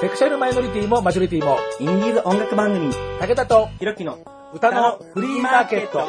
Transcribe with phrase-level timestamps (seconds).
[0.00, 4.18] セクシャルマイノリティもマジョリティも、インディーズ音楽番組、武田とひろきの
[4.54, 6.06] 歌のフリーマーケット。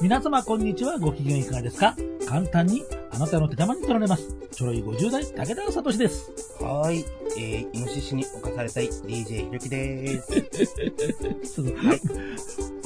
[0.00, 0.98] 皆様こんにちは。
[0.98, 1.96] ご機嫌いかがですか？
[2.28, 4.36] 簡単にあなたの手玉に取られます。
[4.52, 5.34] ちょろい50代、武
[5.66, 6.30] 田聡です。
[6.60, 7.04] はーい、
[7.38, 11.54] えー、イノシシに侵されたい DJ ひろきでーす。
[11.54, 11.70] そ の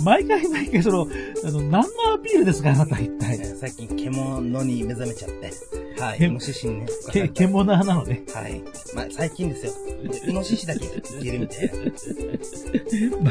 [0.02, 1.06] 毎回毎回その、
[1.44, 1.78] あの、何の
[2.14, 3.38] アピールですかあなた一え体。
[3.38, 5.52] ー最近獣に目覚めちゃって、
[6.00, 8.22] はい、けイノシシにね、け、獣なのね。
[8.34, 8.62] はい。
[8.94, 9.72] まあ、最近ですよ。
[10.26, 11.74] イノシシだけいるみたいな。
[13.22, 13.30] ま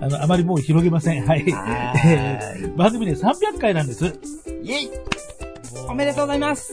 [0.00, 1.26] あ、あの、あまりもう広げません。
[1.26, 1.50] はい。
[1.50, 4.04] はえーー番組で300回なんです。
[4.06, 4.08] い。
[4.08, 4.90] イェイ
[5.88, 6.72] おめでとうございます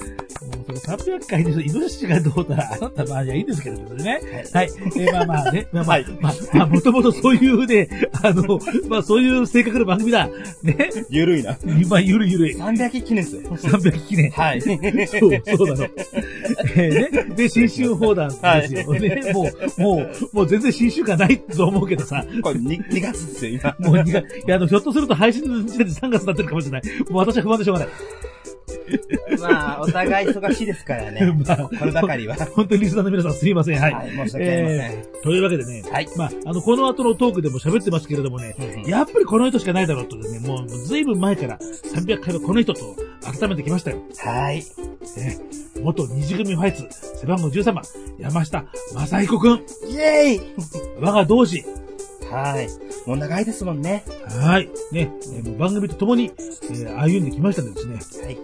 [0.70, 4.22] もうその300回でイノシシがどうたら、あなたまあ、いや、いいんですけどね。
[4.54, 4.70] はい。
[4.98, 7.90] えーまあまあね、まあまあ、はいまあ、まあ、もともとそういうね、
[8.22, 10.30] あの、まあそういう性格の番組だ。
[10.62, 10.90] ね。
[11.10, 11.58] ゆるいな。
[11.82, 12.56] 今、ゆるゆるい。
[12.56, 13.42] 300記念ですよ。
[13.42, 14.30] 300記念。
[14.32, 14.62] はい。
[14.62, 14.78] そう、
[15.58, 15.84] そうなの。
[16.76, 17.36] えーね。
[17.36, 18.94] で、新春放談ですよ。
[18.94, 19.34] ね。
[19.34, 22.24] もう、もう、もう全然新春感ないと思うけどさ。
[22.44, 23.76] これ 2, 2月ですよ、今。
[23.80, 26.82] もう2月、いや、あの、ひょっとすると配信の時点で3月になってるかもしれない。
[27.10, 27.90] もう私は不安でしょうがない。
[29.40, 31.34] まあ、お互い忙しいですからね。
[31.46, 32.36] まあこればかりは。
[32.36, 33.80] 本当にリスナーの皆さんすいません。
[33.80, 33.94] はい。
[33.94, 34.80] はい、申し訳ありません。
[34.80, 36.08] えーというわけでね、はい。
[36.16, 43.98] まあ、あの、この後のトークでも喋ってますけれどもね、うんうんやっぱりこの人しかないだろうとですね、もうずいぶん前から300回はこの人と改めてきましたよ。
[44.18, 44.56] はい。
[44.56, 44.64] ね、
[45.82, 46.88] 元二次組ファイツ、
[47.20, 47.84] 背番号13番、
[48.18, 50.42] 山下正彦くん、イェーイ
[51.00, 51.66] 我が同志、
[52.32, 52.68] はい。
[53.08, 54.04] もう長いですもんね。
[54.28, 58.38] はい、ね、えーもう番組と共に、えー歩んできましたのでですね、はい。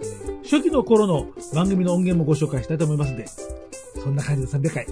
[0.44, 3.26] 初期の頃の番組の音源もご紹介したいと思いますので、
[4.02, 4.86] そんな感じで300回、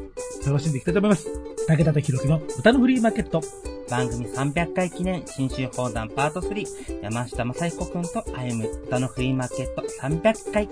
[0.46, 1.28] 楽しんでいきたいと思います。
[1.66, 3.40] 武田とひろきの歌のフリーマーケット。
[3.88, 10.68] 番組300回記念新春放談パート3山下正彦くんと歩む歌のフリーマーケット300回。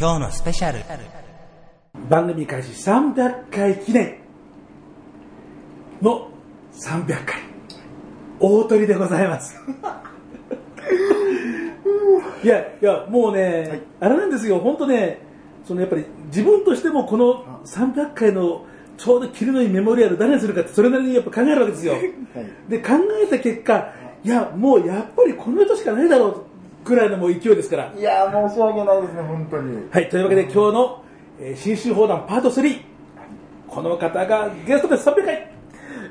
[0.00, 0.80] 今日のスペシャル。
[2.08, 4.16] 番組開始300回記念
[6.00, 6.30] の
[6.72, 7.42] 300回
[8.40, 9.60] 大鳥でございます。
[12.42, 14.60] いやいやもうね、あれなんですよ。
[14.60, 15.20] 本当ね
[15.66, 18.64] そのやっぱり自分としてもこの300回の
[18.96, 21.92] ちょうど切りのいいメモリアル誰にするかってそれなりにやっぱ考えるわけですよ、
[22.70, 23.92] で考えた結果
[24.24, 26.49] いやもうやっぱりこの人しかないだろう
[26.84, 29.88] ぐらいのもう勢いですからいやー申し訳ないですね、本当に。
[29.90, 31.04] はい、というわけで今日の、
[31.40, 32.80] えー新春放談パート3、
[33.68, 35.08] この方がゲストです。
[35.08, 35.34] 300回。
[35.34, 35.40] よ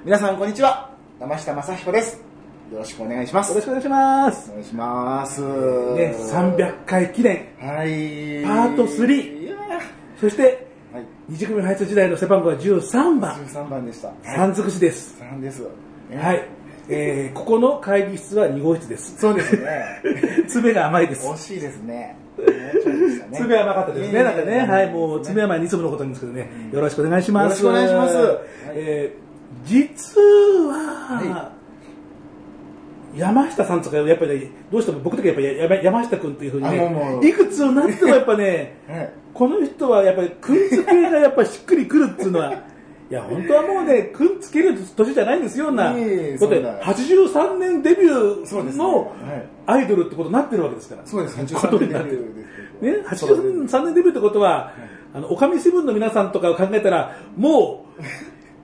[0.06, 0.90] 皆さん、こんにちは。
[1.20, 2.22] 山下正彦です。
[2.72, 3.54] よろしくお願いします。
[3.54, 4.54] ろしくお願いしますお。
[4.54, 5.42] 願いします。
[5.42, 8.44] ね、300回記念、はい。
[8.46, 9.56] パート3いや
[10.22, 11.06] そして、ーはい。
[11.28, 14.12] 二次組配置時代の背番号は13番、13番でした。
[14.24, 15.22] 三尽くしです。
[15.22, 15.62] 3です。
[16.10, 16.48] ねはい。
[16.92, 19.18] えー、ここの会議室は2号室です。
[19.18, 20.02] そうですね。
[20.50, 21.28] 爪が甘いです。
[21.28, 22.18] 惜しいですね。
[23.34, 24.24] 爪甘かったですね。
[24.24, 27.64] なんかね、はい、もう爪甘いに粒のことなんですけどね、よろしくお願いします。
[27.64, 28.38] よろしくお願いします
[28.74, 31.52] えー、実は、
[33.16, 39.10] 山下さんとかやっぱり、どうしても僕とかやっぱり山山下君というふうにね、ういくつになってもやっぱね、 はい。
[39.34, 42.54] この人はやっぱり、くんつけがやっぱりしっくりくるっていうのは、
[43.10, 45.86] いや、本当はもうね、くんつける年じゃないんですよ、な。
[45.86, 49.10] だって、そんな83年デビューのはい
[49.66, 51.02] アイドルってことになってるわけですから。
[51.06, 52.34] そうです、ことになってる。
[52.82, 54.74] ね、そうです83年デビューってことは、
[55.14, 57.86] あの、おかみセブンの皆さんとかを考えたら、も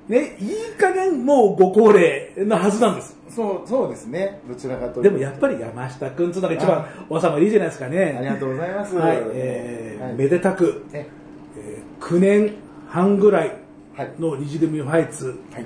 [0.10, 3.18] う、ね、いい加減もうご高齢なはずなんです。
[3.30, 4.40] そう、そうですね。
[4.48, 5.02] どちらかというと。
[5.02, 8.16] でもやっぱり山下くんっていうのが一番おさまいいじゃないですかね。
[8.18, 8.96] ありがとうございます。
[8.96, 11.08] はい、えーはいめでたく、え
[11.58, 12.54] えー9年
[12.88, 13.65] 半ぐらい。
[14.20, 15.66] の二次組ファイツはい。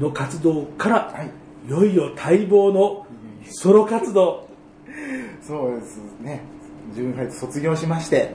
[0.00, 1.30] の活動から、はい。
[1.66, 3.06] いよいよ待望の
[3.44, 4.46] ソロ活動。
[5.42, 6.42] そうですね。
[6.90, 8.34] 自分ファイト卒業しまして、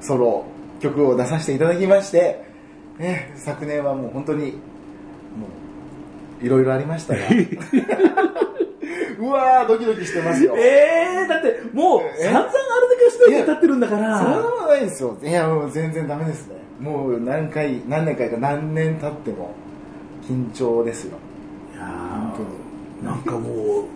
[0.00, 0.44] ソロ
[0.80, 2.44] 曲を出させていただきまして、
[2.98, 4.52] ね、昨年はもう本当に、も
[6.40, 7.20] う、いろいろありましたが、
[9.18, 10.56] うわー、ドキドキしてますよ。
[10.56, 12.52] えー、だってもうえ散々あれだ
[13.04, 15.16] けステージに立ってるんだかそんなら、ことないですよ。
[15.22, 16.54] いや、もう全然ダメですね。
[16.80, 19.54] もう何回、何年回か何年経っても、
[20.28, 21.18] 緊張ですよ。
[21.74, 23.86] いや本当にーなんかもう、も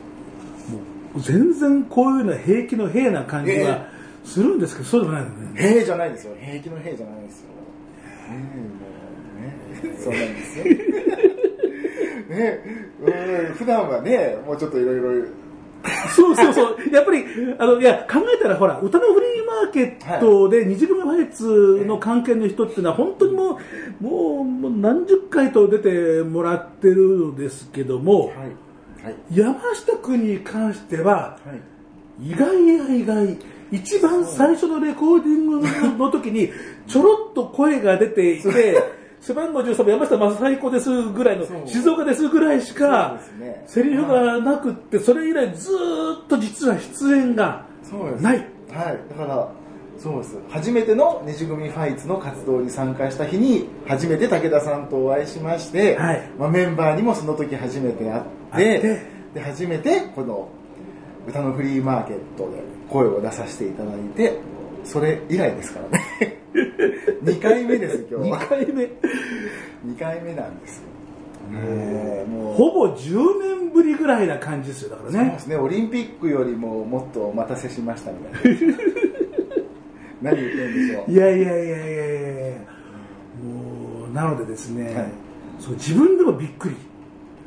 [1.16, 3.86] う全然こういうのは平気の平な感じは
[4.24, 5.60] するんですけど、そうでもないのね。
[5.60, 6.34] 平じゃないですよ。
[6.40, 7.48] 平気の平じゃないですよ。
[8.30, 9.98] ねえ、もうね。
[10.02, 10.64] そうなんですよ。
[12.32, 12.60] ね
[13.02, 15.26] うん普段はね、もうちょっといろいろ
[16.14, 16.76] そうそうそう。
[16.92, 17.24] やっぱり、
[17.58, 23.58] あの、いや、考えたらほら、歌のフリーマーケットで二次組ファイツの関係の人っていうのは本当にも
[24.00, 28.36] う、もう、もう何十回と出てもらってるんですけども、はい。
[29.04, 29.16] はい。
[29.34, 31.52] 山下君に関しては、は
[32.22, 32.28] い。
[32.30, 33.38] 意外や意外、
[33.72, 36.50] 一番最初のレコーディングの時に、
[36.86, 43.20] ちょろっと声が出ていて、背番号13山下正彦ですぐらいの静岡ですぐらいしか
[43.66, 47.64] セリフがなくって、それ以来ずーっと実は出演が。
[48.20, 48.38] ない。
[48.38, 48.46] はい。
[49.10, 49.48] だから、
[49.96, 50.36] そうです。
[50.50, 60.48] 初めてのねじ組ファイツの活動に参加した日に、初めて武田さんとお会いしまして、はいまあ、メンバーにもその時初めて会って、会ってで、初めてこの
[61.28, 64.40] 歌のフリーマーケットで声を出させていただいて、
[64.84, 66.38] それ以来ですからね。
[67.24, 68.38] 2回目です、今日2は。
[68.38, 68.84] 回目。
[68.84, 70.84] 2回目なんですよ。
[72.28, 75.38] もうほぼ10年ぶりぐらいな感じですよ、だからねそうで。
[75.40, 78.76] すね、オリンピックよりももっとお待たせしましたみたいな。
[80.22, 81.10] 何言ってるんでしょう。
[81.10, 82.56] いやいやいやいやいやいや
[83.42, 85.06] もう、なのでですね、はい
[85.58, 86.76] そう自分でもびっくり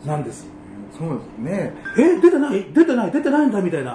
[0.05, 0.47] なんです。
[0.97, 1.15] そうで
[1.51, 1.73] すね。
[1.97, 2.65] え、出てない？
[2.73, 3.11] 出てない？
[3.11, 3.91] 出てないんだみたいな。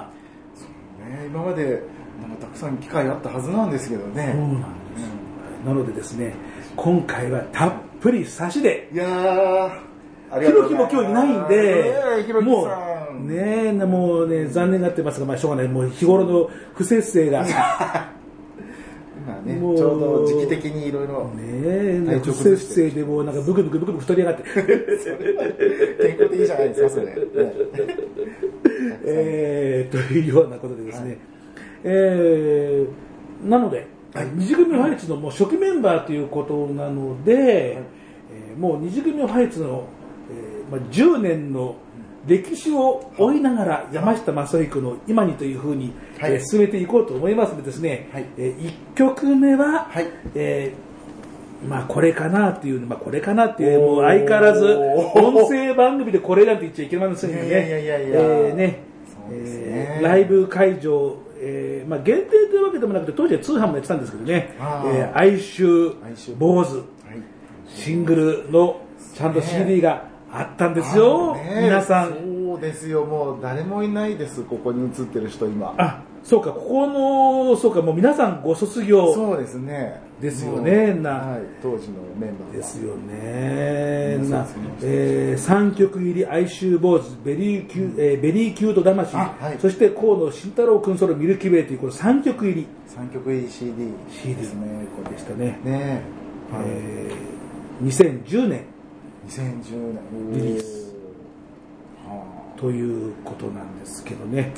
[1.09, 1.83] ね今まで
[2.21, 4.33] なんかたくさん機会あったはずなんですけどね。
[4.35, 5.67] そうなんです。
[5.67, 6.35] なのでですね、
[6.77, 9.71] 今回はたっぷり差しで、いやー、
[10.31, 13.29] ありひろきも今日いないんでもさう、ん。
[13.29, 17.55] ねえ、もうね、残念がってますが、まあしょうがない、もう日頃の不節制が、ね
[19.21, 24.45] 今ね、ちょうど時期的にいろいろえ、体調不節制でもうなんかブクブクブクブク太りやがって。
[26.01, 27.07] 健康的じゃないですか、それ。
[27.07, 27.15] ね
[29.05, 31.19] えー、というようなことでですね、
[31.85, 33.87] えーなので、
[34.35, 39.87] 二次組ファイツのもう初期メンバーということなので、えーもう二次組ファイツの、
[40.31, 41.77] えーまあ、10年の
[42.27, 46.33] 歴史を追いながら山下正彦の今にというふうに、はい。
[46.33, 48.27] えー進めていこうと思いますのでですね、はい。
[48.37, 50.07] え1曲目は、はい。
[50.35, 50.91] えー
[51.69, 54.65] まあこれかなっていう、まあこれかなっていう、もう相変わらず
[55.15, 57.49] 音声番組でこれなんて言っちゃいけませんよね。
[57.49, 58.21] いやいやいやいや。
[58.21, 58.55] えーね。
[58.55, 58.83] ね。
[59.31, 64.55] えーライブ会場、えーまあ、限定というわけでもなくて当時は通販もやってたんですけどね。
[64.59, 65.95] えー哀愁
[66.37, 66.85] 坊主はい。
[67.67, 68.83] シングルの
[69.15, 71.61] ちゃんと CD があったんですよ、ね。
[71.63, 72.15] 皆さん。
[72.51, 75.75] そうですよ、もう誰もいないです、ここに映ってる人、今。
[75.79, 80.01] あそうかここのそうかもう皆さんご卒業そうですね。
[80.21, 81.11] ですよねな。
[81.13, 82.57] はい、当時のメンバーが。
[82.59, 84.47] ですよね皆な
[84.83, 89.59] え3曲入り哀愁坊主ベリーキュ、えーベリーキュート魂、あはい。
[89.59, 92.67] そして河野慎太郎君ソロミルキーウェイというこの3曲入り。
[92.87, 93.73] 三曲入り CD
[94.11, 95.59] CD ですね、これでしたね。
[95.65, 96.03] ね。
[96.53, 96.65] はい。
[96.67, 97.41] えー
[97.81, 98.65] 2010年。
[99.27, 100.33] 2010年。
[100.35, 100.85] リリース。
[100.85, 100.90] は
[102.61, 104.53] ということなんですけどね。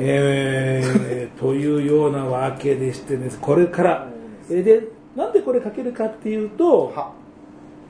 [0.00, 1.30] え。
[1.36, 4.08] ーというようなわけでしてね、これから、
[4.50, 4.82] えーで、
[5.14, 7.12] なんでこれかけるかっていうと、は。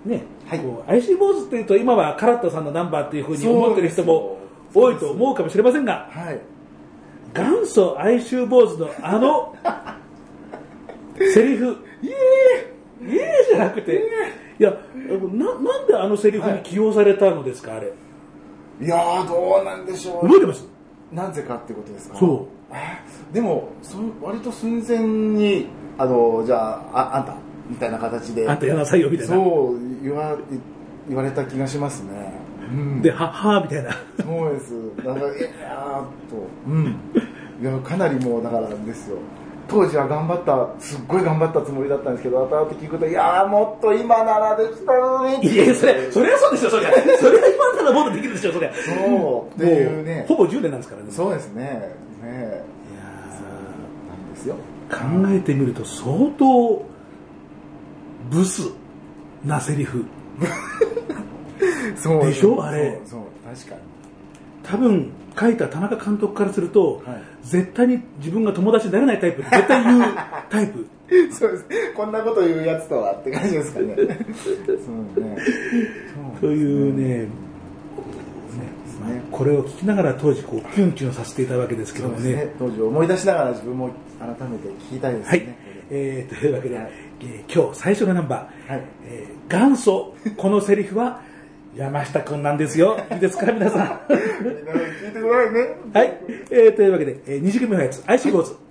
[0.04, 0.58] ね、はい。
[0.60, 4.38] こう IC 坊主っていうと今はカラットさんのナンバーっていうふうに思ってる人も
[4.74, 6.40] 多いと思うかもしれませんが、はい。
[7.34, 9.54] 元祖哀愁坊主のあの
[11.18, 12.14] セリフ、イエー
[12.66, 12.80] イ。
[13.50, 14.02] じゃなくて、
[14.58, 14.70] いや
[15.32, 17.92] な、なんであのセリフに起用されたのですか、あれ。
[18.80, 20.26] いやー、どうなんでしょう。
[20.26, 20.66] 覚えてます？
[21.12, 22.18] なぜかってことですか？
[22.18, 22.74] そう。
[22.74, 25.68] えーでもそ割と寸前に
[25.98, 26.56] あのじゃ
[26.92, 27.36] あああんた
[27.68, 28.48] みたいな形で。
[28.48, 29.34] あんたやらなさいよみたいな。
[29.34, 29.40] そ
[29.76, 30.36] う言わ
[31.08, 32.32] 言われた気がしますね、
[32.70, 33.90] うん、で、はっはーみたいな。
[34.24, 34.72] そうです。
[34.96, 36.96] だからえやーっとうん。
[37.62, 39.18] いやかなりもうだからですよ
[39.70, 46.92] 当時は頑張ったすっごい頑張ったつもりだったんですけど後々聞くといやーもっと今ならできたのにいや、それ、それはそうですよ、それは。
[47.20, 48.72] それは今ならもっとできるでしょ、それは。
[48.74, 49.62] そう。
[49.62, 50.26] っていうね。
[50.28, 51.08] もほぼ10年なんですからね。
[51.12, 51.62] そうですね。
[51.62, 53.02] ねいや
[54.08, 54.56] なんですよ。
[54.88, 56.82] ー考えてみると相当、
[58.28, 58.68] ブス
[59.44, 60.04] なセリフ。
[61.96, 63.00] そうでしょあれ。
[63.04, 63.80] そうそう確かに。
[64.64, 69.42] 多分、書いた田中監督からすると、はい絶対に自分が友達になれないタイプ。
[69.42, 70.04] 絶対言う
[70.48, 70.86] タイプ。
[71.32, 71.64] そうです。
[71.96, 73.96] こんなこと言うやつとはって感じですかね。
[73.96, 75.36] そうね。
[76.40, 77.28] というね、
[79.30, 82.34] これを聞きながら当時こうキュンキュンさせていたわけですけどもね。
[82.34, 82.54] ね。
[82.58, 85.56] 当時を思い出しながら自分も改めて聞きたいですね、はい、
[85.90, 86.90] えーというわけで、はい。
[87.22, 88.82] えー今日最初のナンバー、はい。
[89.06, 91.22] えー元祖このセリフは
[91.76, 92.98] 山下くんなんですよ。
[93.12, 94.00] いいですか皆さん。
[94.10, 95.76] みんな聞いてくださいね。
[95.92, 96.18] はい、
[96.50, 98.69] えーというわけで、えー、二次組のやつ IC 坊主、どうぞ「思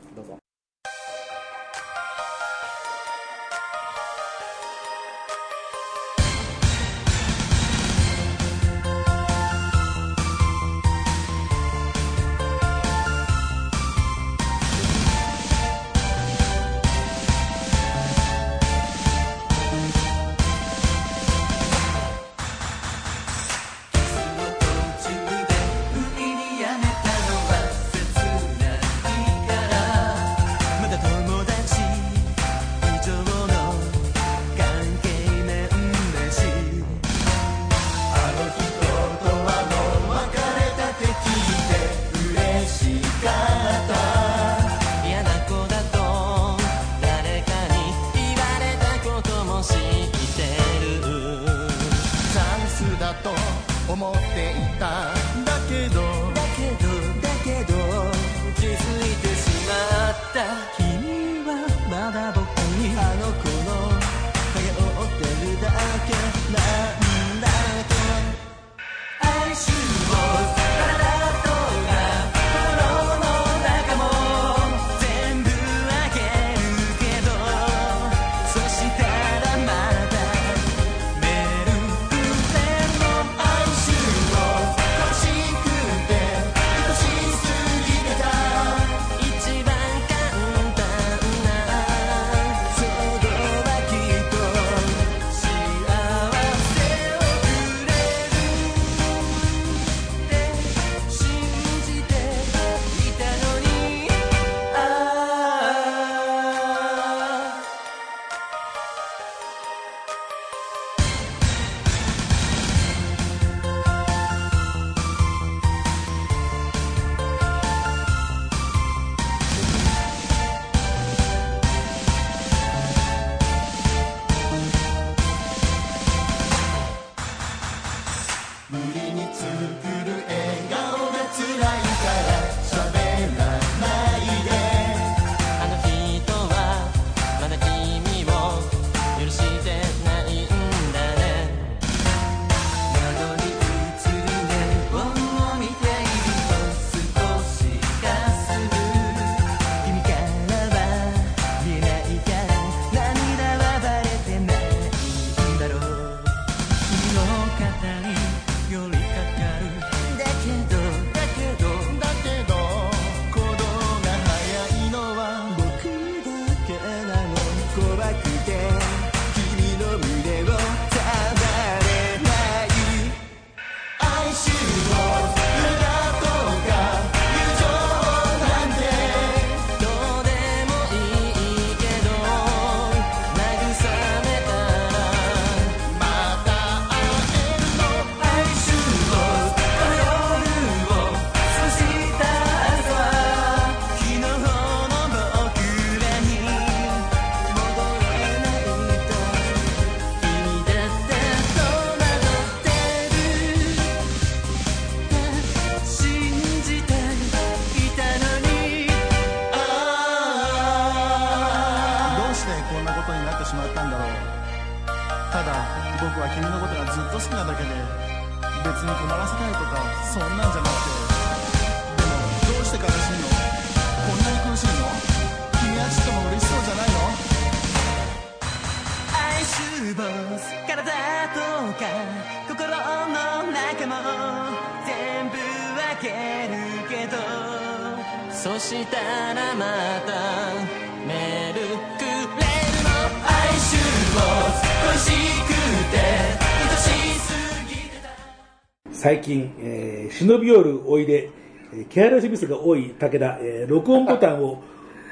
[249.09, 251.31] 最近、えー忍び寄るおいで、
[251.73, 254.61] えーケアレスミスが多い武田、えー録音ボタンを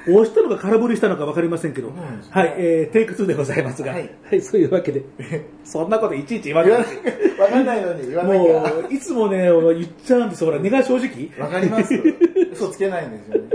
[0.08, 1.92] 押したのか空振りしたのか分かりませんけど、
[2.30, 5.04] はい、えーテイク2でございますが、ははいい、そういうわけで、
[5.64, 11.44] そんなこといちいち言わない言わかんないのに言わなきゃもう、いつもね、言っちゃうんですよ、ほら、根が正直。
[11.44, 11.96] わかります。
[12.54, 13.50] 嘘つけないんですよね。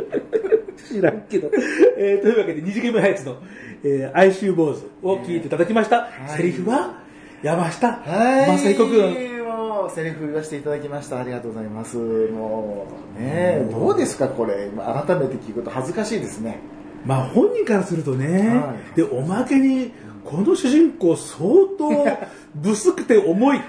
[0.88, 1.52] 知らんけど。
[1.98, 3.36] えーというわけで、二次元目ハイツの、
[3.84, 6.08] えー、哀愁坊主を聞いていただきました。
[6.34, 6.36] い。
[6.36, 7.00] セリフは、
[7.44, 8.58] 山下はい。
[8.58, 9.31] 正彦君。
[9.52, 11.20] もうセリフ言わせていただきました。
[11.20, 11.96] ありがとうございます。
[11.96, 12.86] も
[13.18, 14.66] うねどうですかこれ。
[14.66, 16.58] 今改めて聞くと恥ずかしいですね。
[17.04, 18.96] まあ本人からするとね、はい。
[18.96, 19.92] で、おまけに、
[20.24, 21.44] この主人公相
[21.78, 22.18] 当
[22.54, 23.58] ブスくて重い。
[23.58, 23.64] ね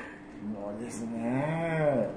[0.54, 2.08] もうですね。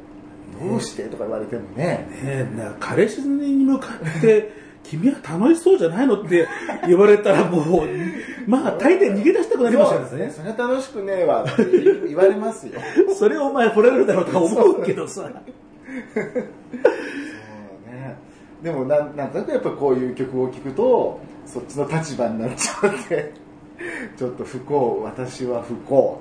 [0.61, 2.07] どうしてとか言われてもね。
[2.23, 6.47] えな彼氏に向かって、君は楽しそうじゃないのって
[6.87, 7.88] 言われたらもう、
[8.47, 10.31] まあ大抵逃げ出したくなりましたよね。
[10.31, 11.64] それは楽しくねえわって
[12.09, 12.81] 言われますよ
[13.16, 15.14] それをお前惚れるだろうとか思うけどさ。
[15.14, 15.37] そうね
[18.62, 23.33] でもなんなんとなくやっぱこういう曲を聴くとそっちの立場になっちゃって
[24.16, 26.21] ちょっと不幸私は不幸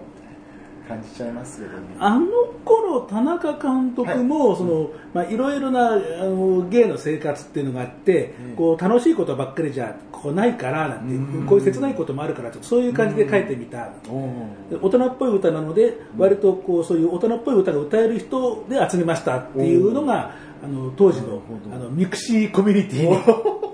[0.87, 1.95] 感じちゃいますけどね。
[1.99, 2.25] あの
[2.63, 13.91] 頃田中監督も、そのまあ、いろいろなあの芸の生活っていうのがあって、こう楽しいことばっかりじゃこうないからなんて、こういう切ないこともあるからとそういう感じで書いてみた、
[14.69, 21.41] で大人っぽい歌なので割とこうそういう大人っぽい歌が歌える人で集めましたっていうのがあの当時の
[21.73, 23.65] あのミクシーコミュニティに。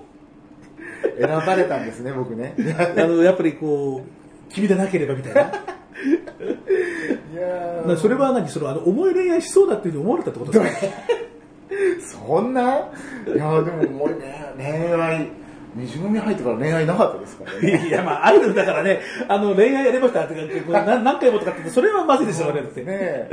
[1.20, 2.56] 選ばれたんですね僕ね。
[2.98, 5.52] あのやっぱりこう君でなければみたいな。
[7.34, 8.48] いやそれは何？
[8.50, 12.28] そのあの重い恋愛しそうだっていうふうに思われたってことですか？
[12.28, 12.62] そんな？
[12.62, 14.66] いやでももうね恋
[15.02, 15.28] 愛
[15.76, 17.88] 二重組入ってから恋愛なかったですからね。
[17.88, 22.84] いや、まあ、アイドルだからね、あの、恋愛やりましたってか、こうな何回もとかって、それはまずいですよ、俺だって。
[22.84, 23.30] ね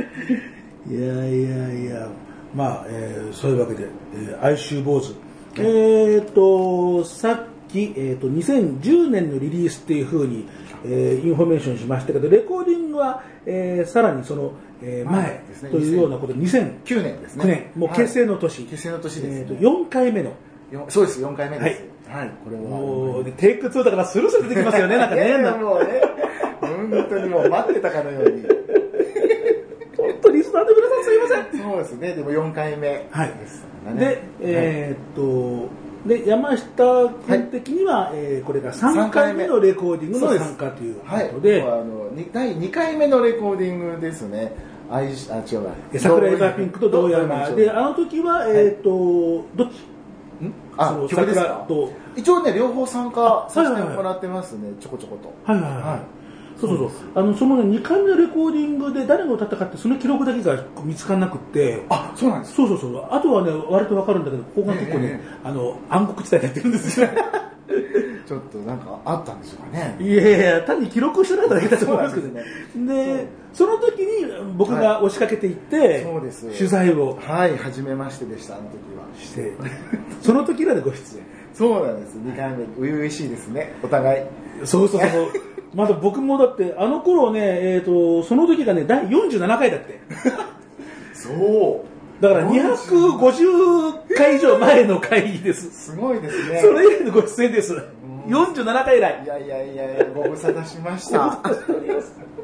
[0.89, 2.07] いやいやいや、
[2.55, 5.15] まあ、えーそういうわけで、えー哀愁坊主。
[5.57, 10.47] えっ、と、さっき、えっ、と、2010年のリリースっていうふうに、
[10.85, 17.71] えーインフォメーションしましたけど、レコーディングは、えーさらにその、えー前前ですねというようなことで、2009 9年ですね。
[17.75, 18.63] 年、もう結成の年。
[18.65, 19.41] 結成の年ですね。
[19.41, 20.33] えーと、4回目の。
[20.71, 21.83] よそうです4回目です。
[22.09, 22.63] はい、これは。
[22.63, 25.39] もう、でテイク2だからスルスル出てきますよね、 なんかね。
[25.61, 26.03] もうね
[26.61, 28.43] 本当にもう待ってたかのように。
[29.97, 31.49] 本当リスナーの皆さんすいません。
[31.63, 35.69] そうですねでも4回目はいですからねで、えーっと、
[36.07, 44.53] で、山下君的には、えーこれが3回目のレコーディングの参加というこはいとで、もうあのに第2回目のレコーディングですね。
[44.91, 50.45] あいしあ違う桜エヴァピンクと堂山で、であの時は、えーっと、どっち？
[50.45, 50.55] ん？
[50.79, 51.67] あ曲ですか？
[52.17, 54.71] 一応ね両方参加させはいはいはいてもらってますね。
[54.81, 55.53] ちょこちょこと。
[55.53, 55.83] はいはいはい。
[55.83, 56.18] はい
[56.61, 56.91] そうそうそう。
[57.15, 62.55] あの、そのね、2回目のレコーディングで誰が歌ったかって、その記録だけが見つからなくって、あそうなんです。
[62.55, 63.07] そうそうそう。
[63.11, 67.09] あとはね、割とわかるんだけど、ここが結構ね、ええあの、暗黒地帯でやってるんですよ。
[68.27, 69.97] ちょっとなんかあったんでしょうかね。
[70.01, 72.45] いやいや、単に記録してなかっただけだと思いますけどね。
[72.87, 76.47] で、その時に僕が押しかけていって、そうです。
[76.59, 77.19] 取材を。
[77.21, 79.05] はい初めましてでしたあの時は。
[79.19, 79.55] して、
[80.21, 81.25] その時らでご出演。
[81.55, 82.17] そうなんです。
[82.19, 83.75] 2回目初々しいですね。
[83.83, 84.27] お互い。
[84.65, 85.48] そうそうそう。
[85.75, 87.41] まだ僕もだって、あの頃ね、
[87.75, 90.01] えっ、と、その時がね、第47回だって。
[91.13, 95.71] そうだから250回以上前の会議です。
[95.93, 97.75] すごいですねそれ以来のご出演です。
[98.27, 99.27] 47回以い来。
[99.27, 101.41] やいやいやご無沙汰しました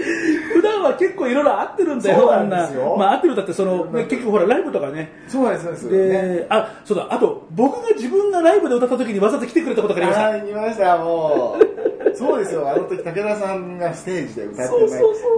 [0.54, 2.96] 普段は結構いろいろ合ってるんだよ、そうあなんですよ。
[2.98, 6.46] まあ合ってるだって、その、ね結局ほら、ライブとかね、そうなんですそうです。
[6.48, 10.28] あ、そうだ、あと、僕が自分がライブで歌った時にわざと来てくれたことがありました。
[10.28, 11.70] はい、見ました、もう。
[12.14, 14.88] そうですよ、あの時武田さんがステージで歌ってね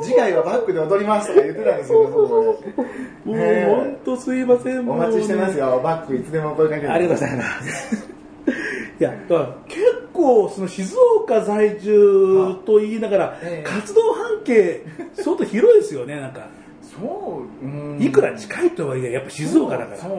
[0.03, 2.57] 次回はバックで踊りますとか言ってたんですよ、僕もう、
[3.27, 8.22] 本当すいません、お待ちしてますよ、バックいつでも声かけてありがとうございます。
[8.99, 9.81] いや、だから結
[10.13, 16.47] 構、その静岡在住と言いながら、ええ活動半径、相当広いですよね、なんか。
[16.83, 19.97] そう、うんいくら近いとはいえ、やっぱ静岡だから。
[19.97, 20.11] そう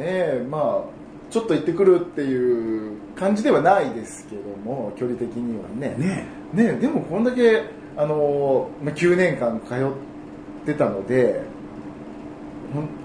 [0.00, 5.94] ですよね、まあ、ちょっと行ってくるっていう感じではないですけども、距離的にはね。
[5.96, 7.62] ねねでもこんだけ、
[7.96, 9.78] あのまあ9年間通っ
[10.66, 11.40] てたので、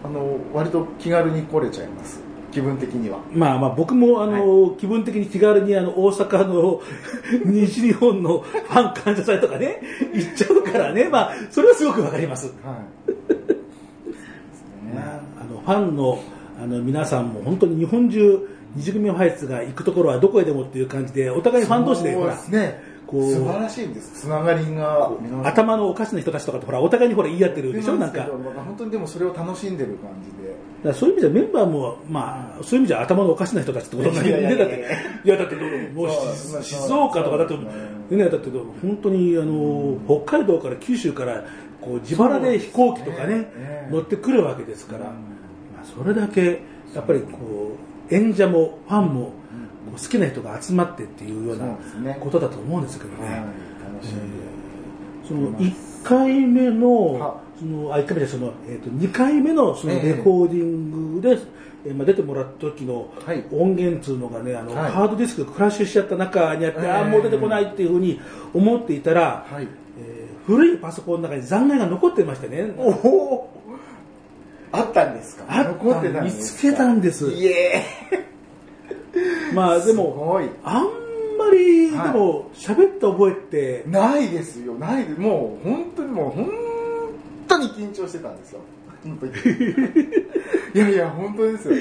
[0.04, 2.22] あの割と気軽に来れちゃいます、
[2.58, 3.20] 気分的には。
[3.32, 6.82] まあまあ僕もあの、気分的に気軽にあの大阪の
[7.46, 9.80] 西日本のファン感謝祭とかね
[10.12, 12.76] 行っちゃうからねまあそれはすごくわかります、はい。
[14.96, 16.20] まああのファンの
[16.60, 22.98] あの皆さんも本当に日本中二次組ファイツが行くところはどこへでもっていう感じでお互いファン同士でほらね。
[23.06, 24.24] こう素晴らしいんです。
[24.24, 25.12] つながりが。
[25.44, 30.47] 頭のおかしな人たちとかとほらお互いにほら言い合ってるでしょなんか本当にでもそれを楽しんでる感じで。
[30.88, 34.56] らそういう意味じゃメンバーもまあそういう意味じゃ頭のおかしな人たちってことになるね。
[34.56, 34.86] だって
[35.24, 38.50] いやだってもう静岡とかだってそうねだって
[38.82, 41.44] 本当にあの北海道から九州から
[41.82, 45.12] こう自腹で飛行機とかね乗ってくるわけですから、ま
[45.82, 46.62] あ、それだけ
[46.94, 47.78] やっぱりこ
[48.10, 49.34] う演者もファンも
[49.92, 53.44] 好きな人が集まってっていうようなことだと思うんですけどね。
[55.28, 61.38] その1回目のはそのあ1回目でその、えー、と2回目のそのレコーディングで、
[61.86, 63.44] えーまあ、出てもらった時のはい。
[63.52, 64.92] 音源っていうのがねあの、はい。
[64.92, 66.92] ハードディスクがクラッシュしちゃった中にあって、ええ。
[66.92, 68.20] ああもう出てこないっていうふうに
[68.54, 69.68] 思っていたら、はい。
[70.00, 72.74] えー古いパソコンの中に残骸が残ってましてね。
[72.78, 73.50] おお。
[74.72, 75.44] あったんですか？
[75.50, 76.58] あ残ってたん見ですか？
[76.60, 77.32] つけたんです。
[77.32, 77.84] イエ
[79.54, 79.76] まあ。
[79.76, 80.40] ですも。
[80.64, 80.86] あん
[81.38, 82.14] まり、はい。
[82.14, 86.50] でも喋った覚えってないですよ、ないでもう本当にもう本
[87.48, 88.60] 当に緊張してたんですよ。
[90.74, 91.76] いやいや、本当ですよ。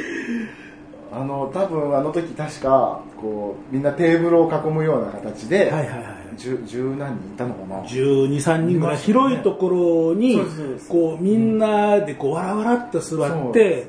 [1.13, 7.83] あの、多分あの時確か、こう、みんなテーブルを囲むような形で、はいはいはい十十何人いたのかな。
[7.83, 8.97] 12、3人ぐらい。
[8.99, 10.41] 広いところに
[10.89, 13.87] こうみんなでこうわらわらっと座って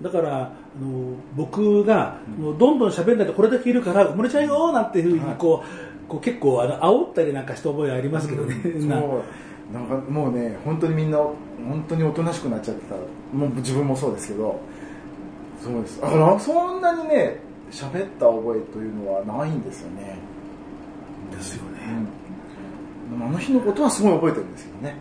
[0.00, 0.40] だからあ
[0.80, 5.36] の僕がもうどんどん喋んないとこれだけいるから埋もれちゃうよなんていうふうにはい。
[5.36, 8.54] こうこう結構あの煽ったりなんかした覚えありますけどね。
[8.80, 9.22] そう
[9.72, 12.94] ななんかもうね本当にみんな本当におとなしくなっちゃってた。
[13.36, 14.60] もう自分もそうですけど。
[15.62, 16.00] そうです。
[16.00, 20.16] だからそんなにね喋った覚えというのはないんですよね、
[21.32, 21.80] ですよね。
[23.12, 24.96] うん、あの日のことはすごい覚えてるんですけどね。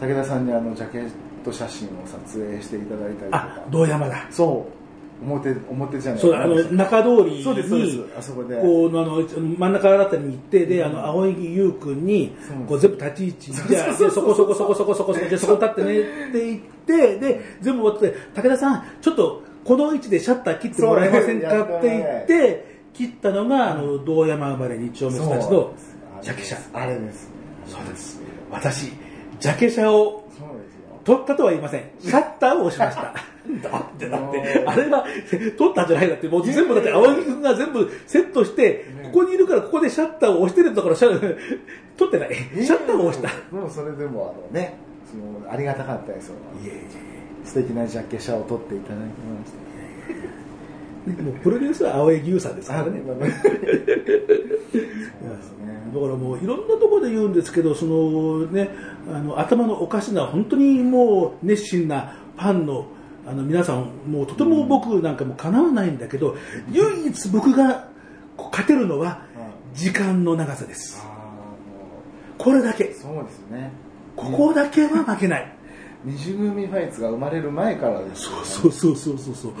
[0.00, 1.10] 武田さんにあのジャケッ
[1.44, 4.26] ト写真を撮影していただいたりとあか堂山だ。
[4.30, 4.79] そう
[5.22, 6.20] 表表じゃない。
[6.20, 7.68] そうだあの中通りにそうです。
[7.68, 8.56] そうですあそこで。
[8.60, 12.36] こうあの真ん中あたりに行ってであの青柳優君に
[12.68, 16.02] こう全部立ち位置じゃあでそこそこそこそこそこそこでそこ立ってねっ
[16.32, 25.74] て言ってで全部終わって武田さんちょっとこの位置でシャッター切ってもらえませんかって言って切ったのがあの堂山生まれ二丁目育ちの
[26.22, 26.56] ジャケ写。
[26.72, 27.30] あれです。
[27.66, 28.20] そうです。
[28.50, 28.92] 私
[29.38, 31.00] ジャケ写をそうですよ。
[31.04, 31.90] 撮ったとは言いません。
[32.00, 33.14] シャッターを押しました。
[33.60, 35.04] だって、だって、あれは
[35.56, 41.36] 撮ったんじゃないだって、もう全部だって青木くんが全部セットして、ここにいるからここでシャッターを押してるんだから、シャ
[41.96, 42.34] 撮ってない。
[42.34, 43.54] シャッターを押した。
[43.54, 44.78] もうそれでもあのね
[45.10, 46.34] そのありがたかったですよ。
[46.62, 46.86] いやいやい
[47.44, 49.70] 素敵なジャケ写を撮っていただきました。
[51.10, 53.02] やもうプロデュースは青柳優さんですからね。
[53.06, 53.30] そうです
[55.58, 55.90] ね。
[55.92, 58.70] だからもういろんなところで言うんですけど、そのね、
[59.12, 62.86] あの頭のおかしな本当にもう熱心なファンの
[63.30, 66.36] あの皆さん、もうとても僕なんかもかなわないんだけど、
[66.72, 67.88] 唯一僕が
[68.36, 69.22] 勝てるのは
[69.72, 71.06] 時間の長さです。
[72.36, 72.84] これだけ。
[72.84, 72.94] う。
[72.94, 73.70] そうですね。
[74.16, 75.52] ここだけは負けない。
[76.02, 78.44] 二次組ファイツが生まれる前からですよね。
[78.44, 79.52] そうそうそうそうそう。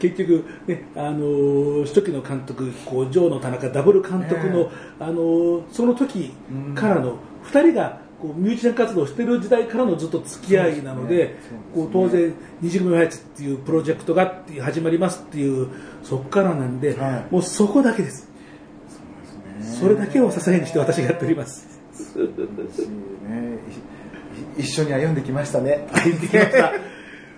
[0.00, 4.68] 結局ねあのー初期の監督こうジョーの田中ダブル監督の、え。
[5.00, 6.32] あのーその時
[6.74, 11.34] からの2人がこうミュージシャン活動してる時代からのずっと付き合いなのでね。
[11.74, 12.32] こう当然
[12.62, 15.68] 二次組ファイツっていうプロジェクトが始まりますっていう
[16.02, 17.26] そこからなんで、はい。
[17.30, 18.26] もうそこだけです。
[19.60, 19.66] ね。
[19.78, 21.68] それだけを支えにして私がやっております。
[21.92, 23.58] しね。
[24.56, 25.86] い一緒に歩んできましたね。
[25.92, 26.72] 歩んできました。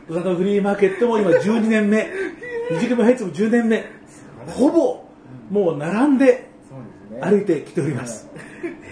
[0.09, 2.09] 歌のフリーマーケットも今12年目。
[2.70, 3.85] 二次組ファイツも10年目。
[4.46, 5.05] ほぼ
[5.51, 6.49] もう並んで
[7.20, 8.29] 歩いてきております。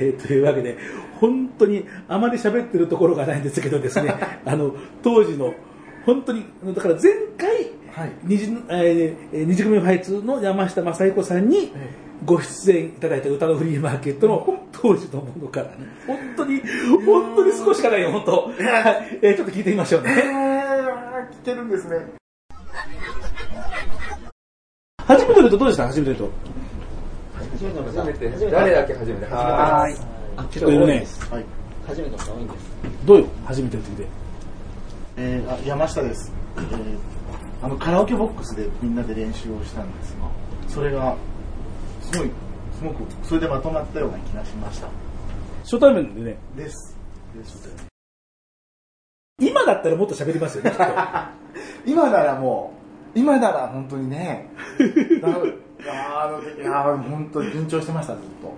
[0.01, 0.77] えーというわけで、
[1.25, 5.55] 本当にあまり喋ってるところがないんですけどですね、 あの、当時の、
[6.05, 8.13] 本当に、だから前回、はい。
[8.25, 11.73] 二次えー二次組ファイツの山下正彦さんに
[12.25, 15.73] ご出演いただいた歌のフリーマーケットの当時のものからね、
[16.07, 16.61] 本当に、
[17.07, 18.33] 本当に少ししかないよ、本当。
[18.33, 20.23] はい、えーちょっと聞いてみましょうえね。
[21.31, 21.97] ー、来てるんですね。
[25.07, 25.87] 初めての人どうでした？
[25.87, 26.31] 初めての人。
[27.53, 28.95] 初めて誰だけ？
[28.95, 29.27] 初めて。
[29.33, 29.97] はーい
[30.51, 31.07] 結構いるね。
[31.31, 31.45] はい。
[31.87, 32.71] 初めての人多いんです。
[33.05, 34.25] どうよ、初めての人で。
[35.17, 36.99] えー、あ山下です、えー、
[37.63, 40.29] あのカラオケボックスでみんなで練習をしたんですが
[40.69, 41.17] それが
[42.03, 42.31] すごい
[42.77, 44.89] すごくそれでまとまったような気がしました。
[45.63, 46.97] 初対面でね、です。
[47.35, 47.71] です
[49.41, 50.85] 今だったらもっと喋りますよね、きっと。
[51.87, 52.73] 今ならも
[53.15, 54.51] う今なら本当にね。
[54.79, 58.53] だ いやーいやー本当に緊張してましたずっと。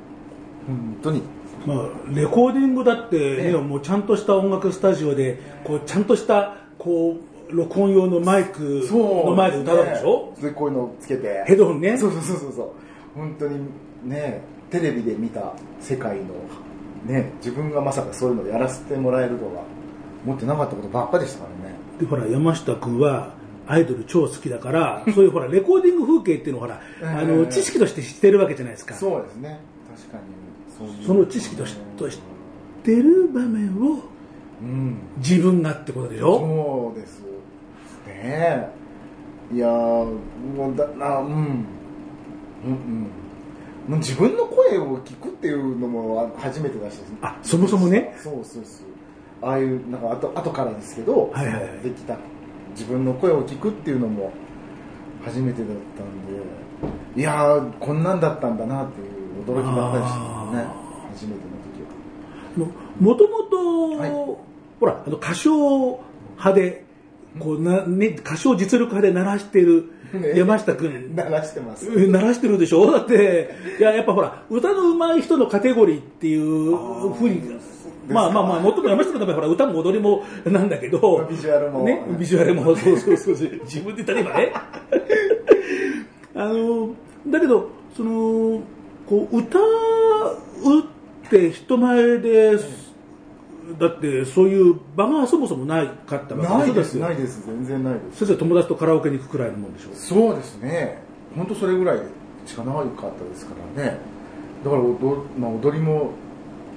[0.66, 1.22] 本当に
[1.66, 3.52] まあ、レコーディングだって、ねええ。
[3.56, 7.16] もうちゃんとした音楽スタジオでこうちゃんとしたこ
[7.50, 10.34] う録音用のマイクの前で歌うでしょ？
[10.40, 11.44] でこういうのをつけて。
[11.46, 11.98] ヘッドホンね。
[11.98, 12.52] そうそうそうそう。
[12.52, 12.70] そう
[13.14, 13.58] 本当に
[14.04, 16.24] ねテレビで見た世界の
[17.06, 19.62] ね自分がまさかそういうのやらせてもらえるとは
[20.24, 21.74] 思ってなかったことばっかでしたからね。
[21.98, 23.34] でほら山下君は
[23.66, 26.80] アイドル超好きだからそういうほらレコーディング風景っていうのをほら、あ
[27.22, 27.24] え。
[27.24, 28.94] えの知識として知ってるわけじゃないですか。
[28.94, 29.58] そうですね。
[29.96, 30.22] 確かに
[31.06, 32.18] その知識としと知っ
[32.82, 34.00] てる場面を
[34.60, 34.98] うん。
[35.18, 36.38] 自分がってことでしょ？
[36.38, 37.22] そうです
[38.06, 38.68] ね。
[39.52, 39.70] いやー
[40.56, 41.26] もうだなうん。
[41.26, 43.10] うんうん。
[43.88, 46.98] もう自分の声を聞くっていうのも初めてだし。
[47.22, 48.16] あそもそもね。
[48.22, 48.86] そうそうそう。
[49.42, 52.16] ああいうなんか後後からですけど、はいはいできた。
[52.72, 54.32] 自分の声を聞くっていうのも
[55.24, 57.20] 初めてだったんで。
[57.20, 60.58] いやーこんなんだったんだなっていう驚きばっかりでしたね。
[60.60, 60.74] あ
[61.12, 62.68] 初めての時は。
[63.00, 64.10] もともと、はい。
[64.10, 66.00] ほらあの歌唱
[66.36, 66.84] 派で
[67.38, 70.38] こうな、ね、歌唱実力派で鳴らしてるね。
[70.38, 71.88] 山下君、鳴らしてます。
[71.88, 72.90] うん鳴らしてるでしょ？
[72.92, 76.76] だっていややっぱほら歌の上手い人のカテゴリーっていう
[77.14, 77.42] ふうに
[78.08, 81.82] まあまあまあ、もっとも山下君の場合ほら歌も踊りもなんだけど、ビジュアルも。
[81.84, 84.52] ね、ビジュアルも、 そうそうそうそう、自分で言ったら今ね。
[86.36, 86.90] あの、
[87.26, 88.60] だけど、その、
[89.08, 89.62] こう、歌う
[91.26, 92.56] って人前で、
[93.78, 97.06] だってそういう場がそもそもないかったわけないですよ。
[97.06, 97.44] ないです。
[97.46, 98.24] 全然ないです。
[98.24, 99.88] 先生友達とカラオケに行くくらいのもんでしょ。
[99.92, 100.98] そうですね。
[101.34, 101.98] 本当それぐらい
[102.46, 103.98] しかなかったですからね。
[104.64, 106.12] だから踊,、まあ、踊りも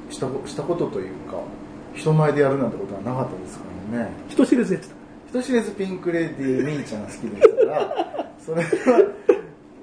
[0.09, 1.37] したこしたことというか
[1.93, 4.11] 人前でやるなんてことはなかったですからね。
[4.27, 4.95] 人知れずやってた。
[5.29, 9.13] 人知れずピンク・レディーみーちゃん好きでしたからそれは